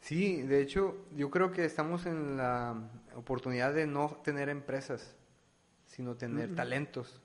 Sí, 0.00 0.42
de 0.42 0.60
hecho, 0.60 0.96
yo 1.16 1.30
creo 1.30 1.50
que 1.50 1.64
estamos 1.64 2.04
en 2.04 2.36
la 2.36 2.74
oportunidad 3.16 3.72
de 3.72 3.86
no 3.86 4.20
tener 4.22 4.50
empresas, 4.50 5.16
sino 5.86 6.14
tener 6.14 6.54
talentos. 6.54 7.22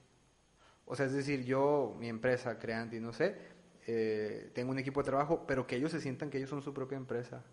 O 0.86 0.96
sea, 0.96 1.06
es 1.06 1.14
decir, 1.14 1.44
yo, 1.44 1.96
mi 2.00 2.08
empresa, 2.08 2.58
Creanti, 2.58 3.00
no 3.02 3.12
sé, 3.12 3.36
eh, 3.86 4.50
tengo 4.54 4.72
un 4.72 4.80
equipo 4.80 5.02
de 5.02 5.06
trabajo, 5.06 5.44
pero 5.46 5.68
que 5.68 5.76
ellos 5.76 5.92
se 5.92 6.00
sientan 6.00 6.30
que 6.30 6.38
ellos 6.38 6.50
son 6.50 6.62
su 6.62 6.74
propia 6.74 6.96
empresa. 6.98 7.44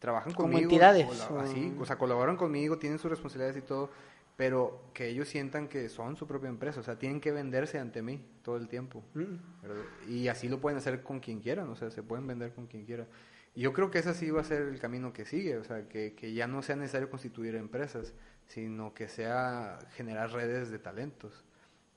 Trabajan 0.00 0.32
Como 0.34 0.48
conmigo. 0.48 0.62
entidades, 0.64 1.06
cola- 1.06 1.28
o- 1.30 1.38
así, 1.40 1.72
o 1.78 1.84
sea, 1.86 1.96
colaboran 1.96 2.36
conmigo, 2.36 2.76
tienen 2.76 2.98
sus 2.98 3.10
responsabilidades 3.10 3.56
y 3.56 3.62
todo, 3.66 3.90
pero 4.36 4.90
que 4.92 5.08
ellos 5.08 5.28
sientan 5.28 5.66
que 5.68 5.88
son 5.88 6.16
su 6.16 6.26
propia 6.26 6.48
empresa. 6.50 6.80
O 6.80 6.82
sea, 6.82 6.98
tienen 6.98 7.20
que 7.20 7.32
venderse 7.32 7.78
ante 7.78 8.02
mí 8.02 8.22
todo 8.42 8.56
el 8.56 8.68
tiempo. 8.68 9.02
mm. 9.14 10.10
Y 10.10 10.28
así 10.28 10.48
lo 10.48 10.60
pueden 10.60 10.78
hacer 10.78 11.02
con 11.02 11.20
quien 11.20 11.40
quieran, 11.40 11.68
o 11.70 11.76
sea, 11.76 11.90
se 11.90 12.02
pueden 12.02 12.26
vender 12.26 12.52
con 12.52 12.66
quien 12.66 12.84
quiera. 12.84 13.06
Y 13.54 13.62
yo 13.62 13.72
creo 13.72 13.90
que 13.90 13.98
ese 14.00 14.12
sí 14.12 14.30
va 14.30 14.42
a 14.42 14.44
ser 14.44 14.62
el 14.62 14.78
camino 14.78 15.12
que 15.14 15.24
sigue, 15.24 15.56
o 15.56 15.64
sea, 15.64 15.88
que, 15.88 16.14
que 16.14 16.34
ya 16.34 16.46
no 16.46 16.60
sea 16.62 16.76
necesario 16.76 17.08
constituir 17.08 17.54
empresas, 17.54 18.12
sino 18.46 18.92
que 18.92 19.08
sea 19.08 19.78
generar 19.94 20.30
redes 20.32 20.70
de 20.70 20.78
talentos. 20.78 21.42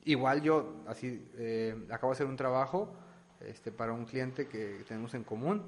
Igual 0.06 0.42
yo, 0.42 0.82
así, 0.88 1.30
eh, 1.36 1.76
acabo 1.92 2.14
de 2.14 2.16
hacer 2.16 2.28
un 2.28 2.38
trabajo 2.38 2.96
este, 3.42 3.72
para 3.74 3.92
un 3.92 4.06
cliente 4.06 4.48
que 4.48 4.84
tenemos 4.88 5.14
en 5.14 5.26
común, 5.26 5.64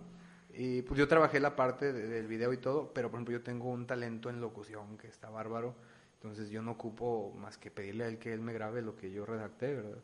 y 0.53 0.81
pues 0.83 0.97
yo 0.97 1.07
trabajé 1.09 1.39
la 1.41 1.55
parte 1.57 1.91
de- 1.93 2.07
del 2.07 2.27
video 2.27 2.51
y 2.53 2.57
todo, 2.57 2.93
pero 2.93 3.09
por 3.09 3.17
ejemplo 3.19 3.33
yo 3.37 3.43
tengo 3.43 3.69
un 3.69 3.85
talento 3.85 4.29
en 4.29 4.39
locución 4.39 4.97
que 4.97 5.07
está 5.07 5.29
bárbaro, 5.29 5.75
entonces 6.21 6.51
yo 6.51 6.61
no 6.61 6.71
ocupo 6.73 7.33
más 7.35 7.57
que 7.57 7.71
pedirle 7.71 8.03
a 8.03 8.07
él 8.07 8.19
que 8.19 8.31
él 8.31 8.41
me 8.41 8.53
grabe 8.53 8.83
lo 8.83 8.95
que 8.95 9.11
yo 9.11 9.25
redacté, 9.25 9.73
¿verdad? 9.75 9.97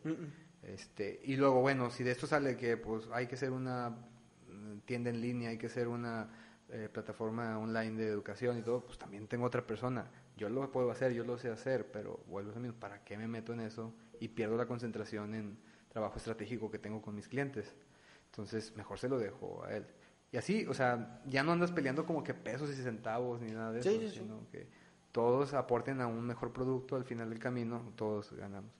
Este, 0.63 1.19
y 1.23 1.36
luego, 1.36 1.62
bueno, 1.62 1.91
si 1.91 2.03
de 2.03 2.10
esto 2.12 2.25
sale 2.25 2.58
que 2.58 2.75
pues 2.75 3.08
hay 3.13 3.27
que 3.27 3.38
ser 3.38 3.51
una 3.51 3.91
mm, 4.49 4.80
tienda 4.86 5.12
en 5.12 5.21
línea, 5.21 5.51
hay 5.51 5.60
que 5.60 5.69
ser 5.69 5.88
una 5.88 6.27
eh, 6.69 6.89
plataforma 6.91 7.60
online 7.60 8.01
de 8.01 8.08
educación 8.08 8.58
y 8.58 8.63
todo, 8.63 8.84
pues 8.84 8.97
también 8.97 9.27
tengo 9.27 9.45
otra 9.45 9.65
persona. 9.67 10.10
Yo 10.36 10.49
lo 10.49 10.71
puedo 10.71 10.89
hacer, 10.89 11.13
yo 11.13 11.23
lo 11.23 11.38
sé 11.38 11.49
hacer, 11.51 11.91
pero 11.91 12.19
vuelvo 12.27 12.51
a 12.51 12.60
mismo, 12.60 12.80
¿para 12.80 13.03
qué 13.03 13.15
me 13.15 13.27
meto 13.27 13.53
en 13.53 13.60
eso? 13.60 13.93
Y 14.19 14.30
pierdo 14.30 14.58
la 14.58 14.65
concentración 14.65 15.36
en 15.36 15.58
trabajo 15.89 16.17
estratégico 16.17 16.71
que 16.71 16.80
tengo 16.80 16.99
con 16.99 17.13
mis 17.13 17.27
clientes. 17.27 17.75
Entonces, 18.32 18.75
mejor 18.75 18.97
se 18.97 19.08
lo 19.08 19.19
dejo 19.19 19.63
a 19.63 19.75
él. 19.75 19.86
Y 20.32 20.38
así, 20.38 20.65
o 20.65 20.73
sea, 20.73 21.21
ya 21.27 21.43
no 21.43 21.51
andas 21.53 21.71
peleando 21.71 22.06
como 22.06 22.23
que 22.23 22.34
pesos 22.34 22.69
y 22.71 22.73
centavos 22.73 23.39
ni 23.39 23.51
nada 23.51 23.71
de 23.71 23.84
Sí, 23.84 23.89
eso, 23.89 23.99
sí, 24.01 24.10
sí. 24.10 24.19
sino 24.19 24.47
que 24.51 24.67
todos 25.12 25.54
aporten 25.54 26.02
a 26.02 26.08
un 26.08 26.26
mejor 26.26 26.52
producto 26.54 26.96
al 26.96 27.04
final 27.06 27.30
del 27.30 27.39
camino, 27.39 27.82
todos 27.96 28.32
ganamos. 28.34 28.72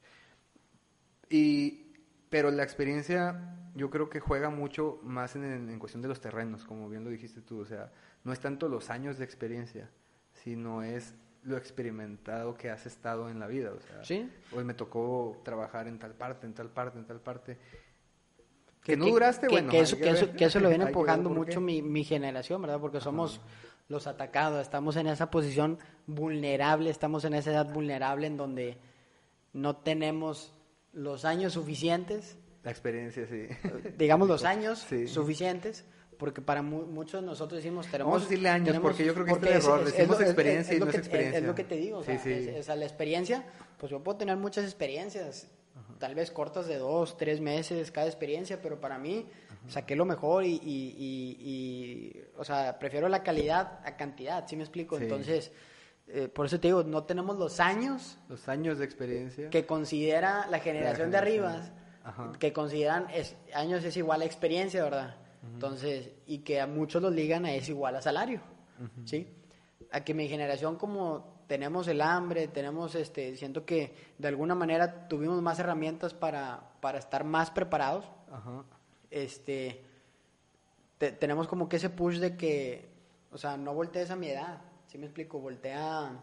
Y, 1.30 1.94
pero 2.30 2.52
la 2.52 2.64
experiencia 2.64 3.56
yo 3.76 3.90
creo 3.90 4.10
que 4.10 4.20
juega 4.20 4.50
mucho 4.50 5.00
más 5.04 5.36
en, 5.36 5.44
en 5.70 5.80
cuestión 5.80 6.02
de 6.02 6.08
los 6.08 6.20
terrenos, 6.20 6.66
como 6.66 6.90
bien 6.90 7.04
lo 7.04 7.10
dijiste 7.10 7.42
tú. 7.42 7.60
O 7.60 7.66
sea, 7.66 7.92
no 8.24 8.34
es 8.34 8.40
tanto 8.40 8.70
los 8.70 8.90
años 8.90 9.18
de 9.18 9.26
experiencia, 9.26 9.90
sino 10.34 10.84
es 10.84 11.14
lo 11.44 11.58
experimentado 11.58 12.56
que 12.56 12.70
has 12.70 12.86
estado 12.86 13.30
en 13.30 13.40
la 13.40 13.48
vida. 13.48 13.72
O 13.72 13.80
sea, 13.80 14.04
Sí. 14.04 14.30
hoy 14.52 14.64
me 14.64 14.74
tocó 14.74 15.42
trabajar 15.44 15.88
en 15.88 16.00
tal 16.00 16.14
parte, 16.14 16.46
en 16.46 16.54
tal 16.54 16.70
parte, 16.70 17.00
en 17.00 17.06
tal 17.06 17.22
parte. 17.22 17.58
Que, 18.84 18.96
no 18.98 19.06
duraste, 19.06 19.48
que, 19.48 19.54
bueno. 19.56 19.70
que 19.70 19.80
eso, 19.82 19.98
que 19.98 20.10
eso, 20.10 20.30
eso 20.38 20.60
lo 20.60 20.70
viene 20.70 20.86
empujando 20.86 21.30
mucho 21.30 21.62
mi, 21.62 21.82
mi 21.82 22.04
generación, 22.04 22.62
¿verdad? 22.62 22.80
Porque 22.80 23.00
somos 23.02 23.42
los 23.88 24.08
atacados, 24.08 24.62
estamos 24.62 24.96
en 24.98 25.08
esa 25.08 25.32
posición 25.32 25.80
vulnerable, 26.08 26.90
estamos 26.90 27.24
en 27.26 27.34
esa 27.34 27.52
edad 27.52 27.72
vulnerable 27.72 28.28
en 28.28 28.38
donde 28.38 28.78
no 29.54 29.78
tenemos 29.78 30.54
los 30.94 31.26
años 31.26 31.54
suficientes, 31.54 32.38
La 32.64 32.72
experiencia, 32.72 33.26
sí. 33.28 33.48
digamos 33.98 34.28
los 34.28 34.44
años 34.54 34.80
Sí. 34.90 35.08
suficientes, 35.08 35.86
porque 36.18 36.42
para 36.42 36.62
mu- 36.62 36.86
muchos 36.86 37.24
nosotros 37.24 37.62
decimos 37.64 37.88
tenemos... 37.88 38.12
Vamos 38.12 38.26
a 38.28 38.30
decirle 38.30 38.50
años, 38.50 38.68
tenemos- 38.68 38.90
porque 38.90 39.06
yo 39.06 39.14
creo 39.14 39.26
que 39.26 39.32
este 39.34 39.50
es 39.58 39.64
el 39.66 39.72
error, 39.72 39.86
decimos 39.86 40.20
lo- 40.20 40.26
experiencia 40.26 40.76
y 40.76 40.80
no 40.80 40.86
es 40.88 40.92
que- 40.92 40.98
experiencia. 40.98 41.40
Es, 41.40 41.46
lo 41.46 41.56
que 41.56 41.64
te 41.64 41.76
digo, 41.78 42.00
o 42.00 42.04
sea, 42.04 42.20
sí. 42.20 42.32
es- 42.32 42.48
es 42.48 42.70
a 42.70 42.76
la 42.76 42.86
experiencia, 42.86 43.46
pues 43.78 43.92
yo 43.92 44.04
puedo 44.04 44.18
tener 44.18 44.36
muchas 44.38 44.66
experiencias, 44.66 45.48
tal 46.00 46.14
vez 46.16 46.32
cortas 46.32 46.68
de 46.68 46.78
dos, 46.78 47.16
tres 47.18 47.40
meses 47.40 47.92
cada 47.92 48.08
experiencia, 48.08 48.62
pero 48.62 48.82
para 48.82 48.98
mí 48.98 49.28
saqué 49.68 49.96
lo 49.96 50.06
mejor 50.06 50.44
y, 50.46 50.54
y- 50.54 50.96
y- 50.98 51.38
y, 51.42 52.22
o 52.38 52.44
sea, 52.44 52.78
prefiero 52.80 53.10
la 53.10 53.24
calidad 53.24 53.80
a 53.86 53.96
cantidad, 53.98 54.48
¿sí 54.48 54.56
me 54.56 54.64
explico? 54.64 54.98
Sí. 54.98 55.04
Entonces, 55.04 55.52
eh, 56.08 56.28
por 56.30 56.46
eso 56.46 56.60
te 56.60 56.70
digo, 56.70 56.84
no 56.84 57.04
tenemos 57.04 57.38
los 57.38 57.60
años 57.60 58.18
Los 58.30 58.48
años 58.48 58.78
de 58.80 58.86
experiencia. 58.86 59.50
que 59.50 59.66
considera 59.66 60.48
la 60.50 60.60
generación 60.60 61.12
de 61.12 61.18
arriba, 61.18 61.50
generación. 61.52 61.78
Ajá. 62.04 62.32
que 62.40 62.54
consideran 62.54 63.08
es, 63.14 63.36
años 63.54 63.84
es 63.84 63.98
igual 63.98 64.22
a 64.22 64.26
experiencia, 64.26 64.82
¿verdad? 64.84 65.16
Entonces, 65.54 66.12
y 66.26 66.40
que 66.40 66.60
a 66.62 66.68
muchos 66.68 67.02
los 67.02 67.14
ligan 67.14 67.46
a 67.46 67.54
es 67.54 67.68
igual 67.70 67.96
a 67.96 68.02
salario, 68.02 68.42
¿sí? 69.06 69.28
A 69.92 70.02
que 70.06 70.14
mi 70.14 70.28
generación 70.28 70.78
como 70.78 71.38
tenemos 71.48 71.88
el 71.88 72.02
hambre, 72.02 72.48
tenemos 72.50 72.96
este, 72.96 73.36
siento 73.38 73.66
que 73.66 73.94
de 74.18 74.28
alguna 74.28 74.56
manera 74.56 75.08
tuvimos 75.08 75.42
más 75.42 75.60
herramientas 75.60 76.14
para, 76.14 76.72
para 76.82 77.00
estar 77.00 77.24
más 77.24 77.52
preparados, 77.52 78.06
Ajá. 78.32 78.64
Este, 79.12 79.82
te- 80.98 81.12
tenemos 81.12 81.48
como 81.48 81.68
que 81.70 81.78
ese 81.78 81.90
push 81.90 82.18
de 82.18 82.36
que, 82.38 82.88
o 83.32 83.38
sea, 83.38 83.58
no 83.58 83.74
voltees 83.74 84.10
a 84.12 84.16
mi 84.16 84.30
edad, 84.30 84.62
¿sí 84.88 84.98
me 84.98 85.06
explico? 85.06 85.40
Voltea, 85.40 86.20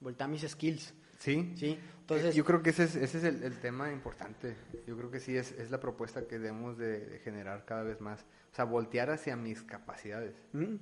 voltea 0.00 0.28
mis 0.28 0.42
skills, 0.48 0.94
Sí. 1.18 1.52
¿sí? 1.56 1.78
Entonces, 2.00 2.34
Eh, 2.34 2.38
yo 2.38 2.44
creo 2.44 2.62
que 2.62 2.70
ese 2.70 2.84
es, 2.84 2.96
ese 2.96 3.18
es 3.18 3.24
el, 3.24 3.42
el 3.42 3.58
tema 3.60 3.92
importante. 3.92 4.56
Yo 4.86 4.96
creo 4.96 5.10
que 5.10 5.20
sí 5.20 5.36
es, 5.36 5.52
es 5.52 5.70
la 5.70 5.78
propuesta 5.78 6.26
que 6.26 6.38
debemos 6.38 6.78
de, 6.78 7.04
de 7.06 7.18
generar 7.18 7.64
cada 7.66 7.82
vez 7.82 8.00
más. 8.00 8.22
O 8.50 8.54
sea, 8.54 8.64
voltear 8.64 9.10
hacia 9.10 9.36
mis 9.36 9.62
capacidades. 9.62 10.34
¿Mm? 10.54 10.76